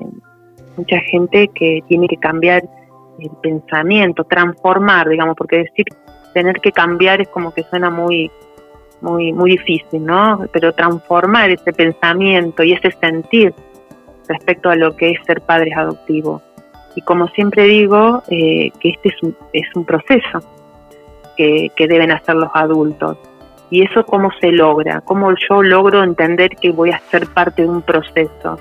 mucha 0.75 0.99
gente 1.12 1.49
que 1.53 1.81
tiene 1.88 2.07
que 2.07 2.17
cambiar 2.17 2.63
el 3.19 3.31
pensamiento, 3.41 4.23
transformar, 4.23 5.09
digamos, 5.09 5.35
porque 5.38 5.57
decir 5.57 5.85
tener 6.33 6.59
que 6.62 6.71
cambiar 6.71 7.21
es 7.21 7.27
como 7.29 7.53
que 7.53 7.63
suena 7.63 7.89
muy 7.89 8.31
muy 9.01 9.33
muy 9.33 9.51
difícil, 9.51 10.05
¿no? 10.05 10.45
Pero 10.51 10.73
transformar 10.73 11.51
ese 11.51 11.73
pensamiento 11.73 12.63
y 12.63 12.73
ese 12.73 12.91
sentir 12.91 13.53
respecto 14.27 14.69
a 14.69 14.75
lo 14.75 14.95
que 14.95 15.12
es 15.12 15.19
ser 15.25 15.41
padres 15.41 15.75
adoptivos. 15.75 16.41
Y 16.95 17.01
como 17.01 17.27
siempre 17.29 17.63
digo, 17.63 18.23
eh, 18.29 18.71
que 18.79 18.89
este 18.89 19.09
es 19.09 19.23
un, 19.23 19.35
es 19.53 19.67
un 19.75 19.85
proceso, 19.85 20.39
que, 21.38 21.71
que 21.75 21.88
deben 21.88 22.12
hacer 22.12 22.35
los 22.35 22.49
adultos. 22.53 23.17
Y 23.71 23.83
eso 23.83 24.03
cómo 24.05 24.31
se 24.41 24.51
logra, 24.51 25.01
cómo 25.01 25.33
yo 25.49 25.62
logro 25.62 26.03
entender 26.03 26.49
que 26.55 26.71
voy 26.71 26.91
a 26.91 26.99
ser 27.12 27.27
parte 27.27 27.62
de 27.62 27.69
un 27.69 27.81
proceso. 27.81 28.57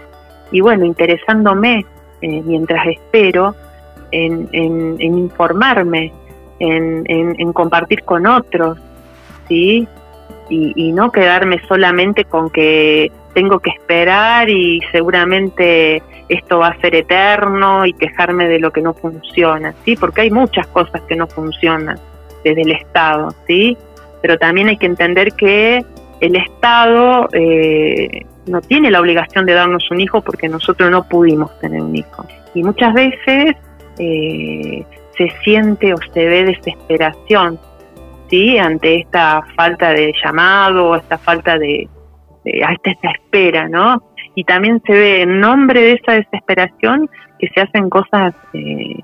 Y 0.52 0.60
bueno, 0.60 0.84
interesándome 0.84 1.84
eh, 2.20 2.42
mientras 2.44 2.86
espero 2.86 3.54
en, 4.10 4.48
en, 4.52 5.00
informarme, 5.00 6.12
en, 6.58 7.04
en, 7.06 7.52
compartir 7.52 8.02
con 8.04 8.26
otros, 8.26 8.78
¿sí? 9.48 9.86
Y, 10.50 10.72
y, 10.76 10.92
no 10.92 11.12
quedarme 11.12 11.60
solamente 11.68 12.24
con 12.24 12.48
que 12.48 13.12
tengo 13.34 13.60
que 13.60 13.70
esperar 13.70 14.48
y 14.48 14.80
seguramente 14.90 16.02
esto 16.28 16.58
va 16.58 16.68
a 16.68 16.80
ser 16.80 16.94
eterno 16.94 17.86
y 17.86 17.92
quejarme 17.92 18.48
de 18.48 18.58
lo 18.58 18.70
que 18.70 18.80
no 18.80 18.94
funciona, 18.94 19.74
¿sí? 19.84 19.96
Porque 19.96 20.22
hay 20.22 20.30
muchas 20.30 20.66
cosas 20.68 21.02
que 21.02 21.16
no 21.16 21.26
funcionan 21.26 21.98
desde 22.44 22.62
el 22.62 22.72
Estado, 22.72 23.34
¿sí? 23.46 23.76
Pero 24.22 24.38
también 24.38 24.68
hay 24.68 24.76
que 24.76 24.86
entender 24.86 25.32
que 25.32 25.84
el 26.20 26.36
Estado 26.36 27.28
eh, 27.32 28.26
no 28.46 28.60
tiene 28.60 28.90
la 28.90 29.00
obligación 29.00 29.46
de 29.46 29.54
darnos 29.54 29.90
un 29.90 30.00
hijo 30.00 30.20
porque 30.20 30.48
nosotros 30.48 30.90
no 30.90 31.08
pudimos 31.08 31.56
tener 31.60 31.80
un 31.82 31.94
hijo. 31.94 32.26
Y 32.54 32.62
muchas 32.62 32.92
veces 32.94 33.56
eh, 33.98 34.84
se 35.16 35.30
siente 35.42 35.94
o 35.94 35.98
se 36.12 36.26
ve 36.26 36.44
desesperación, 36.44 37.58
¿sí? 38.28 38.58
Ante 38.58 39.00
esta 39.00 39.42
falta 39.56 39.90
de 39.90 40.12
llamado, 40.22 40.96
esta 40.96 41.18
falta 41.18 41.58
de, 41.58 41.88
esta, 42.44 42.90
esta 42.90 43.10
espera, 43.10 43.68
¿no? 43.68 44.02
Y 44.34 44.44
también 44.44 44.80
se 44.86 44.92
ve 44.92 45.22
en 45.22 45.40
nombre 45.40 45.80
de 45.80 45.92
esa 45.94 46.12
desesperación 46.12 47.10
que 47.38 47.48
se 47.48 47.60
hacen 47.60 47.90
cosas 47.90 48.34
eh, 48.52 49.00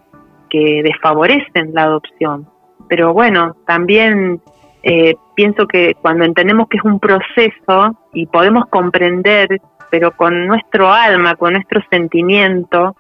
que 0.51 0.83
desfavorecen 0.83 1.73
la 1.73 1.85
adopción. 1.85 2.49
Pero 2.89 3.13
bueno, 3.13 3.57
también 3.67 4.41
eh, 4.83 5.15
pienso 5.35 5.67
que 5.67 5.95
cuando 6.01 6.25
entendemos 6.25 6.69
que 6.69 6.77
es 6.77 6.85
un 6.85 7.01
proceso 7.01 7.97
y 8.13 8.27
podemos 8.27 8.67
comprender, 8.67 9.61
pero 9.91 10.13
con 10.13 10.47
nuestro 10.47 10.93
alma, 10.93 11.35
con 11.37 11.55
nuestro 11.55 11.81
sentimiento, 11.91 12.97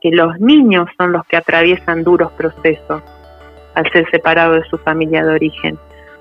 que 0.00 0.10
los 0.10 0.38
niños 0.40 0.88
son 0.96 1.12
los 1.12 1.24
que 1.26 1.36
atraviesan 1.36 2.04
duros 2.04 2.32
procesos 2.32 3.02
al 3.78 3.90
ser 3.92 4.08
separados 4.10 4.62
de 4.62 4.68
su 4.68 4.78
familia 4.78 5.24
de 5.24 5.34
origen. 5.34 5.78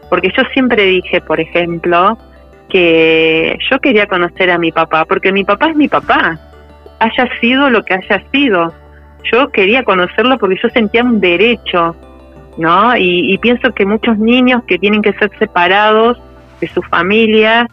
Porque 0.09 0.31
yo 0.35 0.43
siempre 0.53 0.83
dije, 0.83 1.21
por 1.21 1.39
ejemplo, 1.39 2.17
que 2.69 3.57
yo 3.69 3.79
quería 3.79 4.07
conocer 4.07 4.49
a 4.51 4.57
mi 4.57 4.71
papá, 4.71 5.05
porque 5.05 5.31
mi 5.31 5.43
papá 5.43 5.69
es 5.69 5.75
mi 5.75 5.87
papá, 5.87 6.39
haya 6.99 7.39
sido 7.39 7.69
lo 7.69 7.83
que 7.83 7.95
haya 7.95 8.23
sido. 8.31 8.73
Yo 9.31 9.49
quería 9.49 9.83
conocerlo 9.83 10.37
porque 10.37 10.57
yo 10.61 10.69
sentía 10.69 11.03
un 11.03 11.19
derecho 11.19 11.95
¿no? 12.57 12.97
Y, 12.97 13.37
pienso 13.37 13.71
que 13.73 13.85
muchos 13.85 14.17
niños 14.17 14.63
que 14.67 14.79
tienen 14.79 15.01
que 15.01 15.13
ser 15.13 15.31
separados 15.37 16.19
de 16.59 16.67
su 16.67 16.81
familia 16.81 17.67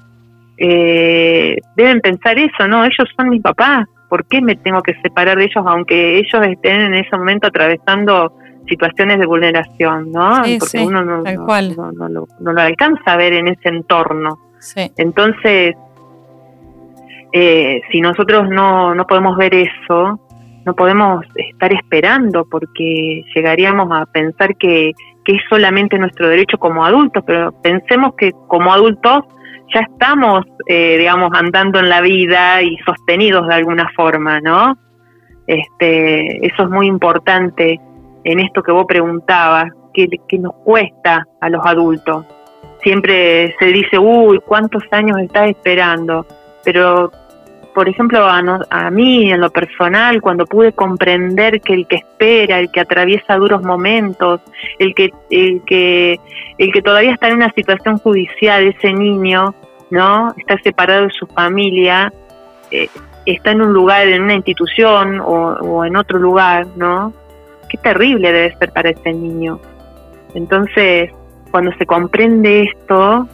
eh, 0.58 1.56
deben 1.74 2.00
pensar 2.00 2.38
eso, 2.38 2.68
¿no? 2.68 2.84
Ellos 2.84 3.08
son 3.16 3.30
mis 3.30 3.42
papás, 3.42 3.86
¿por 4.08 4.26
qué 4.26 4.40
me 4.40 4.56
tengo 4.56 4.82
que 4.82 4.94
separar 5.02 5.38
de 5.38 5.44
ellos 5.44 5.64
aunque 5.66 6.18
ellos 6.18 6.46
estén 6.46 6.82
en 6.82 6.94
ese 6.94 7.16
momento 7.16 7.48
atravesando 7.48 8.36
situaciones 8.68 9.18
de 9.18 9.26
vulneración, 9.26 10.10
¿no? 10.12 10.42
Porque 10.58 10.84
uno 10.84 11.04
no, 11.04 11.22
no, 11.22 12.08
lo, 12.52 12.60
alcanza 12.60 13.12
a 13.12 13.16
ver 13.16 13.34
en 13.34 13.48
ese 13.48 13.68
entorno. 13.68 14.38
Entonces, 14.96 15.74
eh, 17.32 17.80
si 17.90 18.00
nosotros 18.00 18.48
no, 18.48 18.94
no 18.94 19.06
podemos 19.06 19.36
ver 19.36 19.54
eso, 19.54 20.20
no 20.64 20.74
podemos 20.74 21.24
estar 21.34 21.72
esperando 21.72 22.46
porque 22.50 23.22
llegaríamos 23.34 23.88
a 23.92 24.06
pensar 24.06 24.56
que, 24.56 24.92
es 25.26 25.40
solamente 25.48 25.98
nuestro 25.98 26.28
derecho 26.28 26.58
como 26.58 26.84
adultos, 26.84 27.24
pero 27.26 27.50
pensemos 27.62 28.14
que 28.14 28.32
como 28.46 28.74
adultos 28.74 29.24
ya 29.74 29.80
estamos, 29.80 30.44
eh, 30.68 30.98
digamos, 30.98 31.30
andando 31.32 31.80
en 31.80 31.88
la 31.88 32.02
vida 32.02 32.60
y 32.60 32.76
sostenidos 32.84 33.48
de 33.48 33.54
alguna 33.54 33.88
forma, 33.96 34.40
¿no? 34.40 34.76
Este, 35.46 36.46
eso 36.46 36.64
es 36.64 36.68
muy 36.68 36.86
importante 36.86 37.80
en 38.24 38.40
esto 38.40 38.62
que 38.62 38.72
vos 38.72 38.86
preguntabas, 38.86 39.70
que, 39.92 40.08
que 40.28 40.38
nos 40.38 40.54
cuesta 40.64 41.26
a 41.40 41.48
los 41.48 41.64
adultos. 41.64 42.26
Siempre 42.82 43.54
se 43.58 43.66
dice, 43.66 43.98
uy, 43.98 44.40
¿cuántos 44.44 44.82
años 44.90 45.18
estás 45.18 45.50
esperando? 45.50 46.26
Pero 46.64 47.10
por 47.74 47.88
ejemplo, 47.88 48.24
a, 48.24 48.90
mí 48.90 49.32
en 49.32 49.40
lo 49.40 49.50
personal, 49.50 50.22
cuando 50.22 50.46
pude 50.46 50.72
comprender 50.72 51.60
que 51.60 51.74
el 51.74 51.86
que 51.88 51.96
espera, 51.96 52.60
el 52.60 52.70
que 52.70 52.80
atraviesa 52.80 53.36
duros 53.36 53.62
momentos, 53.62 54.40
el 54.78 54.94
que, 54.94 55.10
el 55.30 55.60
que, 55.66 56.20
el 56.56 56.72
que 56.72 56.82
todavía 56.82 57.12
está 57.12 57.28
en 57.28 57.34
una 57.34 57.52
situación 57.52 57.98
judicial, 57.98 58.62
ese 58.64 58.92
niño, 58.92 59.54
¿no? 59.90 60.32
Está 60.38 60.56
separado 60.62 61.06
de 61.06 61.10
su 61.10 61.26
familia, 61.26 62.12
eh, 62.70 62.88
está 63.26 63.50
en 63.50 63.62
un 63.62 63.72
lugar, 63.72 64.06
en 64.06 64.22
una 64.22 64.34
institución 64.34 65.20
o 65.20 65.84
en 65.84 65.96
otro 65.96 66.20
lugar, 66.20 66.68
¿no? 66.76 67.12
Qué 67.74 67.88
terrible 67.88 68.32
debe 68.32 68.56
ser 68.56 68.70
para 68.70 68.90
ese 68.90 69.12
niño. 69.12 69.58
Entonces, 70.34 71.10
cuando 71.50 71.72
se 71.72 71.86
comprende 71.86 72.62
esto, 72.62 73.28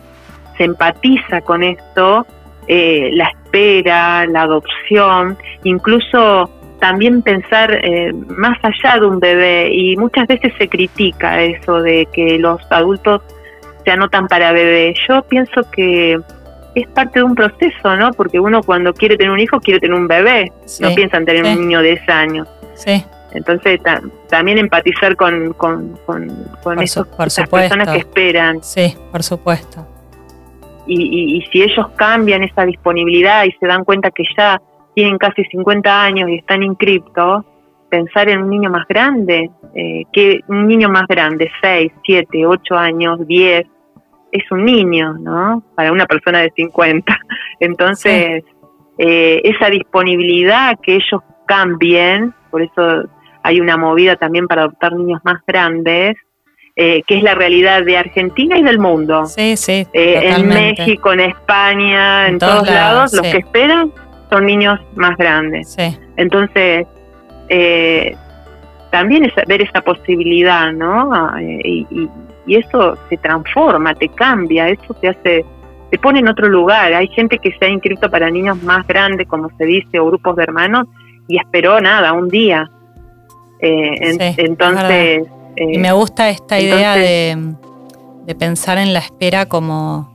se 0.56 0.64
empatiza 0.64 1.42
con 1.42 1.62
esto, 1.62 2.26
eh, 2.66 3.10
la 3.12 3.28
espera, 3.28 4.24
la 4.26 4.42
adopción, 4.42 5.36
incluso 5.64 6.50
también 6.78 7.20
pensar 7.20 7.70
eh, 7.82 8.14
más 8.28 8.56
allá 8.62 8.98
de 8.98 9.06
un 9.06 9.20
bebé 9.20 9.74
y 9.74 9.96
muchas 9.98 10.26
veces 10.26 10.54
se 10.56 10.68
critica 10.68 11.42
eso 11.42 11.82
de 11.82 12.08
que 12.10 12.38
los 12.38 12.60
adultos 12.70 13.20
se 13.84 13.90
anotan 13.90 14.26
para 14.26 14.52
bebé. 14.52 14.94
Yo 15.06 15.22
pienso 15.24 15.70
que 15.70 16.18
es 16.74 16.88
parte 16.88 17.18
de 17.18 17.24
un 17.24 17.34
proceso, 17.34 17.94
¿no? 17.96 18.12
Porque 18.14 18.40
uno 18.40 18.62
cuando 18.62 18.94
quiere 18.94 19.18
tener 19.18 19.32
un 19.32 19.40
hijo 19.40 19.60
quiere 19.60 19.80
tener 19.80 19.94
un 19.98 20.08
bebé, 20.08 20.50
no 20.80 20.94
piensa 20.94 21.18
en 21.18 21.26
tener 21.26 21.44
un 21.44 21.60
niño 21.60 21.82
de 21.82 21.88
10 21.88 22.08
años. 22.08 22.48
Sí. 22.74 23.04
Entonces 23.32 23.80
también 24.28 24.58
empatizar 24.58 25.16
con, 25.16 25.52
con, 25.54 25.98
con, 26.06 26.82
esas 26.82 27.06
personas 27.06 27.88
que 27.90 27.98
esperan. 27.98 28.62
Sí, 28.62 28.96
por 29.12 29.22
supuesto 29.22 29.86
y, 30.86 31.46
si 31.52 31.62
ellos 31.62 31.88
cambian 31.96 32.42
esa 32.42 32.64
disponibilidad 32.64 33.44
y 33.44 33.52
se 33.52 33.66
dan 33.66 33.84
cuenta 33.84 34.10
que 34.10 34.24
ya 34.36 34.60
tienen 34.94 35.18
casi 35.18 35.44
50 35.44 36.02
años 36.02 36.28
y 36.28 36.36
están 36.36 36.62
inscriptos, 36.62 37.44
pensar 37.88 38.28
en 38.28 38.42
un 38.42 38.50
niño 38.50 38.70
más 38.70 38.86
grande, 38.88 39.50
eh, 39.74 40.04
que 40.12 40.40
un 40.48 40.66
niño 40.66 40.88
más 40.88 41.06
grande, 41.06 41.50
6, 41.60 41.92
7, 42.04 42.46
8 42.46 42.74
años, 42.76 43.26
10, 43.26 43.66
es 44.32 44.50
un 44.50 44.64
niño, 44.64 45.14
¿no? 45.14 45.62
Para 45.74 45.92
una 45.92 46.06
persona 46.06 46.40
de 46.40 46.52
50. 46.54 47.18
Entonces, 47.60 48.44
eh, 48.98 49.40
esa 49.44 49.70
disponibilidad 49.70 50.78
que 50.82 50.96
ellos 50.96 51.22
cambien, 51.46 52.34
por 52.50 52.62
eso 52.62 53.08
hay 53.42 53.60
una 53.60 53.76
movida 53.76 54.16
también 54.16 54.46
para 54.46 54.62
adoptar 54.62 54.92
niños 54.92 55.20
más 55.24 55.40
grandes, 55.46 56.16
eh, 56.76 57.02
que 57.06 57.18
es 57.18 57.22
la 57.22 57.34
realidad 57.34 57.84
de 57.84 57.98
Argentina 57.98 58.56
y 58.58 58.62
del 58.62 58.78
mundo. 58.78 59.26
Sí, 59.26 59.56
sí. 59.56 59.86
Eh, 59.92 60.32
en 60.36 60.48
México, 60.48 61.12
en 61.12 61.20
España, 61.20 62.28
en, 62.28 62.38
todos, 62.38 62.66
lados, 62.66 63.12
los 63.12 63.22
que 63.22 63.38
esperan 63.38 63.92
son 64.30 64.46
niños 64.46 64.80
más 64.94 65.16
grandes. 65.16 65.72
Sí. 65.72 65.98
Entonces, 66.16 66.86
eh, 67.48 68.16
también 68.90 69.24
es 69.24 69.34
ver 69.46 69.62
esa 69.62 69.80
posibilidad, 69.80 70.72
¿no? 70.72 71.12
Ah, 71.12 71.40
y, 71.42 71.86
y, 71.90 72.56
eso 72.56 72.96
se 73.08 73.16
transforma, 73.18 73.94
te 73.94 74.08
cambia, 74.08 74.68
eso 74.68 74.92
te 74.94 75.08
hace, 75.08 75.44
te 75.90 75.98
pone 75.98 76.18
en 76.20 76.28
otro 76.28 76.48
lugar. 76.48 76.92
Hay 76.94 77.06
gente 77.08 77.38
que 77.38 77.52
se 77.52 77.64
ha 77.64 77.68
inscrito 77.68 78.10
para 78.10 78.28
niños 78.30 78.60
más 78.62 78.86
grandes, 78.86 79.28
como 79.28 79.50
se 79.56 79.64
dice, 79.64 80.00
o 80.00 80.06
grupos 80.06 80.34
de 80.36 80.42
hermanos, 80.44 80.86
y 81.28 81.38
esperó 81.38 81.80
nada, 81.80 82.12
un 82.12 82.28
día. 82.28 82.68
Entonces 83.62 85.26
y 85.56 85.78
me 85.78 85.92
gusta 85.92 86.30
esta 86.30 86.58
idea 86.58 86.96
de, 86.96 87.56
pensar 88.38 88.78
en 88.78 88.92
la 88.92 89.00
espera 89.00 89.46
como, 89.46 90.08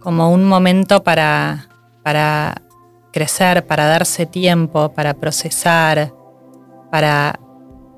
como 0.00 0.32
un 0.32 0.44
momento 0.44 1.04
para, 1.04 1.68
para 2.02 2.62
crecer, 3.12 3.66
para 3.66 3.84
darse 3.86 4.24
tiempo, 4.24 4.92
para 4.94 5.12
procesar, 5.12 6.14
para, 6.90 7.38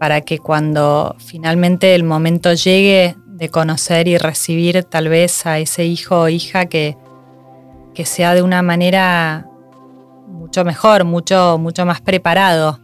para 0.00 0.22
que 0.22 0.38
cuando 0.40 1.14
finalmente 1.18 1.94
el 1.94 2.02
momento 2.02 2.52
llegue 2.52 3.14
de 3.26 3.48
conocer 3.48 4.08
y 4.08 4.18
recibir 4.18 4.82
tal 4.82 5.08
vez 5.08 5.46
a 5.46 5.60
ese 5.60 5.84
hijo 5.84 6.22
o 6.22 6.28
hija 6.28 6.66
que, 6.66 6.96
que 7.94 8.04
sea 8.04 8.34
de 8.34 8.42
una 8.42 8.60
manera 8.62 9.46
mucho 10.26 10.64
mejor, 10.64 11.04
mucho, 11.04 11.58
mucho 11.58 11.86
más 11.86 12.00
preparado 12.00 12.80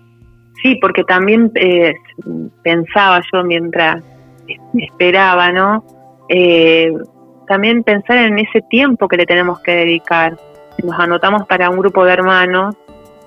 Sí, 0.62 0.76
porque 0.80 1.02
también 1.04 1.50
eh, 1.56 1.94
pensaba 2.62 3.20
yo 3.32 3.42
mientras 3.42 4.02
esperaba, 4.74 5.50
¿no? 5.50 5.84
Eh, 6.28 6.92
también 7.48 7.82
pensar 7.82 8.18
en 8.18 8.38
ese 8.38 8.62
tiempo 8.70 9.08
que 9.08 9.16
le 9.16 9.26
tenemos 9.26 9.60
que 9.60 9.72
dedicar. 9.72 10.38
Si 10.76 10.86
nos 10.86 10.98
anotamos 10.98 11.46
para 11.46 11.68
un 11.68 11.78
grupo 11.78 12.04
de 12.04 12.12
hermanos, 12.12 12.76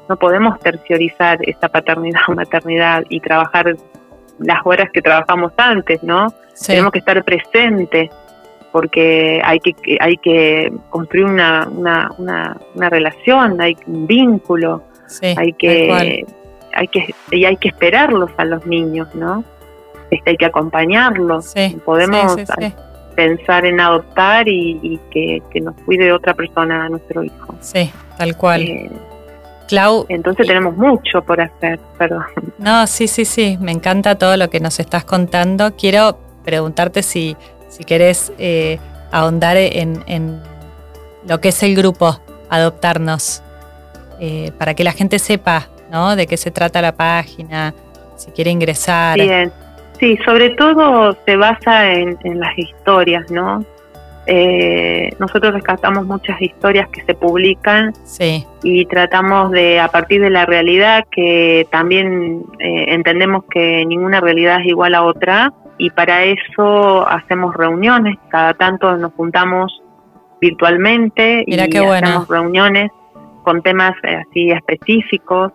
no 0.08 0.16
podemos 0.18 0.60
terciorizar 0.60 1.38
esta 1.42 1.68
paternidad 1.68 2.22
o 2.30 2.32
maternidad 2.36 3.04
y 3.10 3.20
trabajar 3.20 3.76
las 4.40 4.60
horas 4.64 4.90
que 4.92 5.02
trabajamos 5.02 5.52
antes, 5.58 6.02
¿no? 6.04 6.34
Tenemos 6.66 6.92
que 6.92 7.00
estar 7.00 7.22
presentes 7.24 8.10
porque 8.72 9.42
hay 9.44 9.60
que 9.60 9.98
hay 10.02 10.18
que 10.18 10.72
construir 10.90 11.26
una, 11.26 11.68
una, 11.70 12.12
una, 12.18 12.90
relación, 12.90 13.62
hay 13.62 13.78
un 13.88 14.06
vínculo, 14.06 14.84
hay 15.38 15.54
que 15.54 16.26
hay 16.76 16.88
que 16.90 17.16
y 17.32 17.46
hay 17.46 17.58
que 17.58 17.70
esperarlos 17.70 18.30
a 18.38 18.46
los 18.46 18.66
niños, 18.66 19.08
¿no? 19.16 19.44
Este, 20.12 20.32
hay 20.32 20.38
que 20.38 20.46
acompañarlos. 20.46 21.54
Podemos 21.84 22.36
pensar 23.16 23.66
en 23.66 23.80
adoptar 23.80 24.48
y, 24.48 25.00
que, 25.10 25.42
nos 25.62 25.76
cuide 25.86 26.12
otra 26.12 26.34
persona 26.34 26.86
a 26.86 26.90
nuestro 26.90 27.24
hijo. 27.24 27.56
Sí, 27.62 27.90
tal 28.18 28.36
cual. 28.36 28.62
Eh, 28.62 28.92
Clau. 29.68 30.06
Entonces 30.10 30.46
tenemos 30.46 30.78
mucho 30.78 31.24
por 31.24 31.42
hacer, 31.42 31.80
perdón. 31.98 32.26
No, 32.60 32.86
sí, 32.86 33.08
sí, 33.08 33.26
sí, 33.26 33.58
me 33.60 33.72
encanta 33.72 34.16
todo 34.16 34.38
lo 34.38 34.50
que 34.50 34.60
nos 34.60 34.80
estás 34.80 35.06
contando. 35.06 35.76
Quiero 35.76 36.20
preguntarte 36.44 37.02
si, 37.02 37.36
si 37.70 37.84
querés 37.84 38.32
eh, 38.38 38.80
ahondar 39.12 39.58
en, 39.58 40.42
lo 41.28 41.42
que 41.42 41.50
es 41.50 41.64
el 41.64 41.76
grupo 41.76 42.20
Adoptarnos, 42.50 43.42
eh, 44.20 44.52
para 44.60 44.76
que 44.76 44.84
la 44.84 44.92
gente 44.92 45.18
sepa 45.18 45.68
¿no? 45.96 46.16
de 46.18 46.28
qué 46.28 46.36
se 46.36 46.52
trata 46.52 46.82
la 46.82 46.92
página, 46.92 47.74
si 48.18 48.30
quiere 48.32 48.52
ingresar. 48.52 49.18
Bien, 49.18 49.52
sí, 49.98 50.18
sobre 50.26 50.50
todo 50.52 51.18
se 51.26 51.38
basa 51.38 51.94
en, 51.94 52.18
en 52.26 52.40
las 52.42 52.58
historias, 52.58 53.32
¿no? 53.32 53.64
Eh, 54.28 55.12
nosotros 55.20 55.54
rescatamos 55.54 56.06
muchas 56.06 56.42
historias 56.42 56.90
que 56.90 57.02
se 57.04 57.14
publican 57.14 57.94
y 58.64 58.86
tratamos 58.88 59.52
de, 59.52 59.80
a 59.80 59.88
partir 59.88 60.20
de 60.20 60.32
la 60.32 60.46
realidad, 60.46 61.06
que 61.12 61.66
también 61.72 62.44
eh, 62.60 62.86
entendemos 62.90 63.44
que 63.50 63.86
ninguna 63.86 64.20
realidad 64.20 64.60
es 64.62 64.68
igual 64.68 64.96
a 64.96 65.04
otra, 65.04 65.54
y 65.78 65.92
para 65.92 66.26
eso 66.26 67.08
hacemos 67.08 67.56
reuniones, 67.56 68.18
cada 68.30 68.54
tanto 68.54 68.98
nos 68.98 69.14
juntamos 69.14 69.82
virtualmente 70.42 71.44
y 71.46 71.58
hacemos 71.58 72.28
reuniones 72.28 72.92
con 73.44 73.62
temas 73.62 73.94
eh, 74.04 74.16
así 74.16 74.50
específicos 74.52 75.54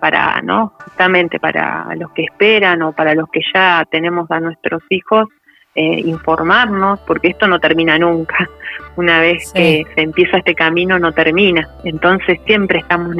para, 0.00 0.40
¿no? 0.42 0.72
Justamente 0.82 1.38
para 1.38 1.94
los 1.96 2.10
que 2.12 2.22
esperan 2.22 2.80
o 2.82 2.92
para 2.92 3.14
los 3.14 3.28
que 3.28 3.40
ya 3.52 3.84
tenemos 3.90 4.30
a 4.30 4.40
nuestros 4.40 4.82
hijos, 4.88 5.28
eh, 5.74 6.00
informarnos, 6.06 7.00
porque 7.00 7.28
esto 7.28 7.46
no 7.46 7.60
termina 7.60 7.98
nunca. 7.98 8.48
Una 8.96 9.20
vez 9.20 9.52
que 9.52 9.84
se 9.94 10.00
empieza 10.00 10.38
este 10.38 10.54
camino, 10.54 10.98
no 10.98 11.12
termina. 11.12 11.68
Entonces 11.84 12.40
siempre 12.46 12.78
estamos 12.78 13.14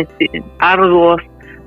arduos 0.58 1.20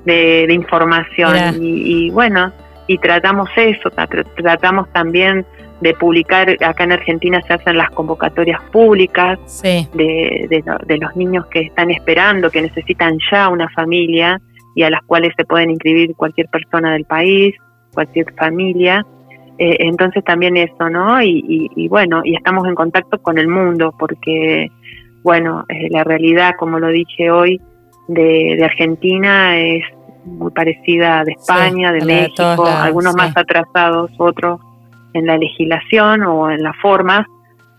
de, 0.05 0.47
información 0.49 1.61
y, 1.61 2.09
bueno, 2.09 2.51
y 2.87 2.97
tratamos 2.97 3.49
eso, 3.55 3.91
tratamos 4.35 4.91
también 4.91 5.45
de 5.81 5.93
publicar, 5.93 6.49
acá 6.63 6.83
en 6.83 6.91
Argentina 6.91 7.41
se 7.47 7.53
hacen 7.53 7.77
las 7.77 7.89
convocatorias 7.91 8.61
públicas 8.71 9.39
de, 9.63 10.47
de, 10.85 10.97
los 10.97 11.15
niños 11.15 11.45
que 11.47 11.61
están 11.61 11.89
esperando, 11.89 12.49
que 12.49 12.61
necesitan 12.61 13.17
ya 13.31 13.47
una 13.49 13.69
familia 13.69 14.41
y 14.75 14.83
a 14.83 14.89
las 14.89 15.01
cuales 15.03 15.33
se 15.37 15.45
pueden 15.45 15.69
inscribir 15.71 16.15
cualquier 16.15 16.47
persona 16.49 16.93
del 16.93 17.05
país, 17.05 17.55
cualquier 17.93 18.33
familia. 18.35 19.05
Eh, 19.57 19.77
entonces 19.79 20.23
también 20.23 20.57
eso, 20.57 20.89
¿no? 20.89 21.21
Y, 21.21 21.87
bueno, 21.89 22.21
y 22.23 22.35
estamos 22.35 22.67
en 22.67 22.75
contacto 22.75 23.21
con 23.21 23.37
el 23.37 23.47
mundo 23.47 23.93
porque, 23.97 24.67
bueno, 25.23 25.65
eh, 25.69 25.87
la 25.91 26.03
realidad, 26.03 26.53
como 26.57 26.79
lo 26.79 26.89
dije 26.89 27.31
hoy, 27.31 27.59
de, 28.07 28.61
Argentina 28.63 29.57
es 29.57 29.83
muy 30.25 30.51
parecida 30.51 31.19
a 31.19 31.23
de 31.23 31.33
España, 31.33 31.91
de 31.91 32.05
México, 32.05 32.65
algunos 32.65 33.15
más 33.15 33.35
atrasados, 33.35 34.11
otros 34.17 34.59
en 35.13 35.25
la 35.25 35.37
legislación 35.37 36.23
o 36.23 36.51
en 36.51 36.63
las 36.63 36.75
formas, 36.81 37.25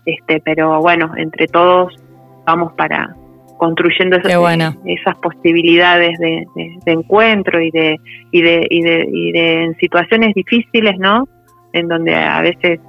este, 0.05 0.41
pero 0.43 0.81
bueno, 0.81 1.11
entre 1.15 1.47
todos 1.47 1.95
vamos 2.45 2.73
para 2.73 3.15
construyendo 3.57 4.17
esas, 4.17 4.75
esas 4.85 5.15
posibilidades 5.17 6.17
de, 6.17 6.47
encuentro 6.87 7.61
y 7.61 7.69
de, 7.69 7.95
y 8.31 8.41
de, 8.41 8.65
y 8.67 8.81
de, 8.81 9.07
y 9.11 9.31
de 9.31 9.63
en 9.65 9.77
situaciones 9.77 10.33
difíciles, 10.33 10.97
¿no? 10.97 11.27
en 11.73 11.87
donde 11.87 12.15
a 12.15 12.41
veces 12.41 12.79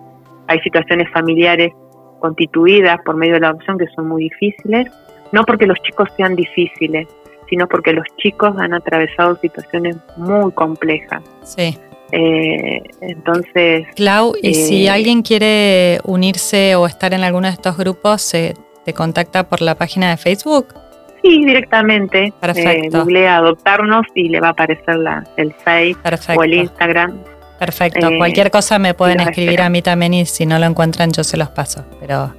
hay 0.48 0.61
situaciones 0.61 1.09
familiares 1.11 1.72
constituidas 2.20 2.98
por 3.05 3.16
medio 3.16 3.35
de 3.35 3.40
la 3.40 3.48
adopción 3.48 3.78
que 3.78 3.87
son 3.94 4.09
muy 4.09 4.24
difíciles, 4.24 4.90
no 5.33 5.44
porque 5.44 5.66
los 5.66 5.78
chicos 5.83 6.09
sean 6.16 6.37
difíciles, 6.37 7.09
sino 7.48 7.66
porque 7.66 7.92
los 7.92 8.07
chicos 8.16 8.55
han 8.59 8.74
atravesado 8.74 9.37
situaciones 9.37 9.96
muy 10.16 10.52
complejas. 10.52 11.22
Sí. 11.42 11.76
Eh, 12.12 12.83
entonces. 13.01 13.87
Clau, 13.96 14.35
y 14.40 14.55
si 14.55 14.87
eh, 14.87 14.90
alguien 14.90 15.22
quiere 15.22 16.01
unirse 16.05 16.77
o 16.77 16.87
estar 16.87 17.14
en 17.14 17.25
alguno 17.25 17.48
de 17.48 17.55
estos 17.55 17.77
grupos, 17.77 18.22
¿se 18.22 18.55
¿te 18.85 18.92
contacta 18.92 19.48
por 19.48 19.61
la 19.62 19.75
página 19.75 20.11
de 20.11 20.16
Facebook? 20.16 20.75
Sí, 21.22 21.44
directamente. 21.44 22.33
Perfecto. 22.40 22.98
Eh, 22.98 23.01
googlea 23.01 23.37
adoptarnos 23.37 24.07
y 24.14 24.29
le 24.29 24.40
va 24.40 24.48
a 24.48 24.51
aparecer 24.51 24.96
la, 24.96 25.25
el 25.37 25.55
Facebook 25.55 26.01
o 26.37 26.42
el 26.42 26.55
Instagram. 26.55 27.18
Perfecto. 27.59 28.09
Eh, 28.09 28.18
Cualquier 28.18 28.51
cosa 28.51 28.79
me 28.81 28.92
pueden 28.92 29.20
escribir 29.20 29.62
a 29.62 29.68
mí 29.68 29.83
también 29.83 30.14
y 30.14 30.27
si 30.27 30.46
no 30.46 30.59
lo 30.59 30.66
encuentran 30.66 31.12
yo 31.12 31.22
se 31.22 31.37
los 31.37 31.48
paso, 31.51 31.85
pero 32.01 32.35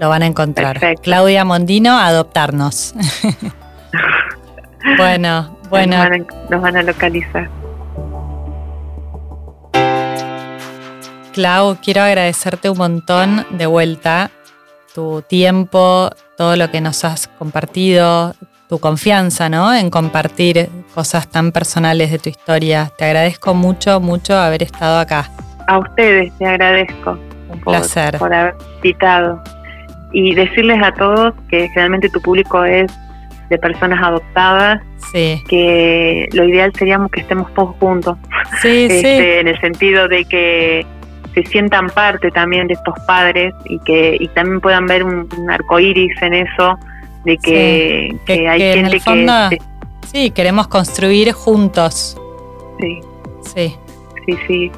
lo 0.00 0.08
van 0.08 0.22
a 0.22 0.26
encontrar. 0.26 0.80
Claudia 1.02 1.44
Mondino, 1.44 1.98
adoptarnos. 1.98 2.94
bueno, 4.96 5.58
bueno. 5.68 5.96
Nos 6.48 6.62
van, 6.62 6.76
a, 6.78 6.82
localizar. 6.82 7.50
Clau, 11.38 11.76
quiero 11.80 12.02
agradecerte 12.02 12.68
un 12.68 12.78
montón 12.78 13.46
de 13.50 13.66
vuelta 13.66 14.32
tu 14.92 15.22
tiempo, 15.22 16.10
todo 16.36 16.56
lo 16.56 16.68
que 16.68 16.80
nos 16.80 17.04
has 17.04 17.28
compartido, 17.28 18.34
tu 18.68 18.80
confianza, 18.80 19.48
¿no? 19.48 19.72
En 19.72 19.88
compartir 19.88 20.68
cosas 20.96 21.28
tan 21.30 21.52
personales 21.52 22.10
de 22.10 22.18
tu 22.18 22.28
historia. 22.28 22.90
Te 22.98 23.04
agradezco 23.04 23.54
mucho, 23.54 24.00
mucho 24.00 24.36
haber 24.36 24.64
estado 24.64 24.98
acá. 24.98 25.30
A 25.68 25.78
ustedes 25.78 26.36
te 26.38 26.44
agradezco. 26.44 27.16
Un 27.48 27.60
placer. 27.60 28.18
Por 28.18 28.34
haber 28.34 28.56
citado. 28.82 29.40
Y 30.12 30.34
decirles 30.34 30.82
a 30.82 30.92
todos 30.92 31.34
que 31.48 31.68
generalmente 31.68 32.08
tu 32.08 32.20
público 32.20 32.64
es 32.64 32.92
de 33.48 33.58
personas 33.58 34.02
adoptadas, 34.02 34.82
sí. 35.12 35.40
que 35.48 36.28
lo 36.32 36.42
ideal 36.42 36.72
sería 36.74 36.98
que 37.12 37.20
estemos 37.20 37.54
todos 37.54 37.76
juntos. 37.76 38.18
Sí, 38.60 38.88
sí. 38.88 38.96
Este, 38.96 39.38
en 39.38 39.46
el 39.46 39.60
sentido 39.60 40.08
de 40.08 40.24
que 40.24 40.84
se 41.34 41.42
sientan 41.44 41.88
parte 41.90 42.30
también 42.30 42.66
de 42.68 42.74
estos 42.74 42.94
padres 43.06 43.54
y 43.64 43.78
que 43.80 44.16
y 44.18 44.28
también 44.28 44.60
puedan 44.60 44.86
ver 44.86 45.04
un, 45.04 45.28
un 45.36 45.50
arco 45.50 45.78
iris 45.78 46.20
en 46.22 46.34
eso 46.34 46.78
de 47.24 47.38
que, 47.38 48.48
hay 48.48 48.60
gente 48.60 49.00
que... 49.00 49.58
Sí, 50.06 50.30
queremos 50.30 50.68
construir 50.68 51.32
juntos. 51.32 52.16
Sí. 52.80 53.00
Sí. 53.42 53.76
Sí, 54.26 54.38
sí. 54.46 54.72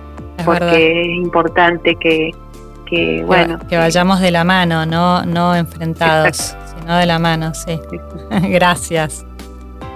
porque 0.45 1.03
es 1.03 1.17
importante 1.17 1.95
que, 1.97 2.33
que, 2.87 3.23
bueno... 3.25 3.59
Que 3.69 3.77
vayamos 3.77 4.21
de 4.21 4.31
la 4.31 4.45
mano, 4.45 4.87
no, 4.87 5.25
no 5.25 5.55
enfrentados, 5.55 6.57
sino 6.77 6.97
de 6.97 7.07
la 7.07 7.19
mano, 7.19 7.53
sí. 7.55 7.79
gracias. 8.49 9.25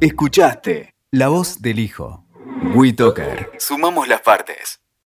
Escuchaste 0.00 0.94
La 1.10 1.28
Voz 1.28 1.60
del 1.60 1.78
Hijo. 1.78 2.24
WeToker. 2.74 3.50
Sumamos 3.58 4.08
las 4.08 4.22
partes. 4.22 4.80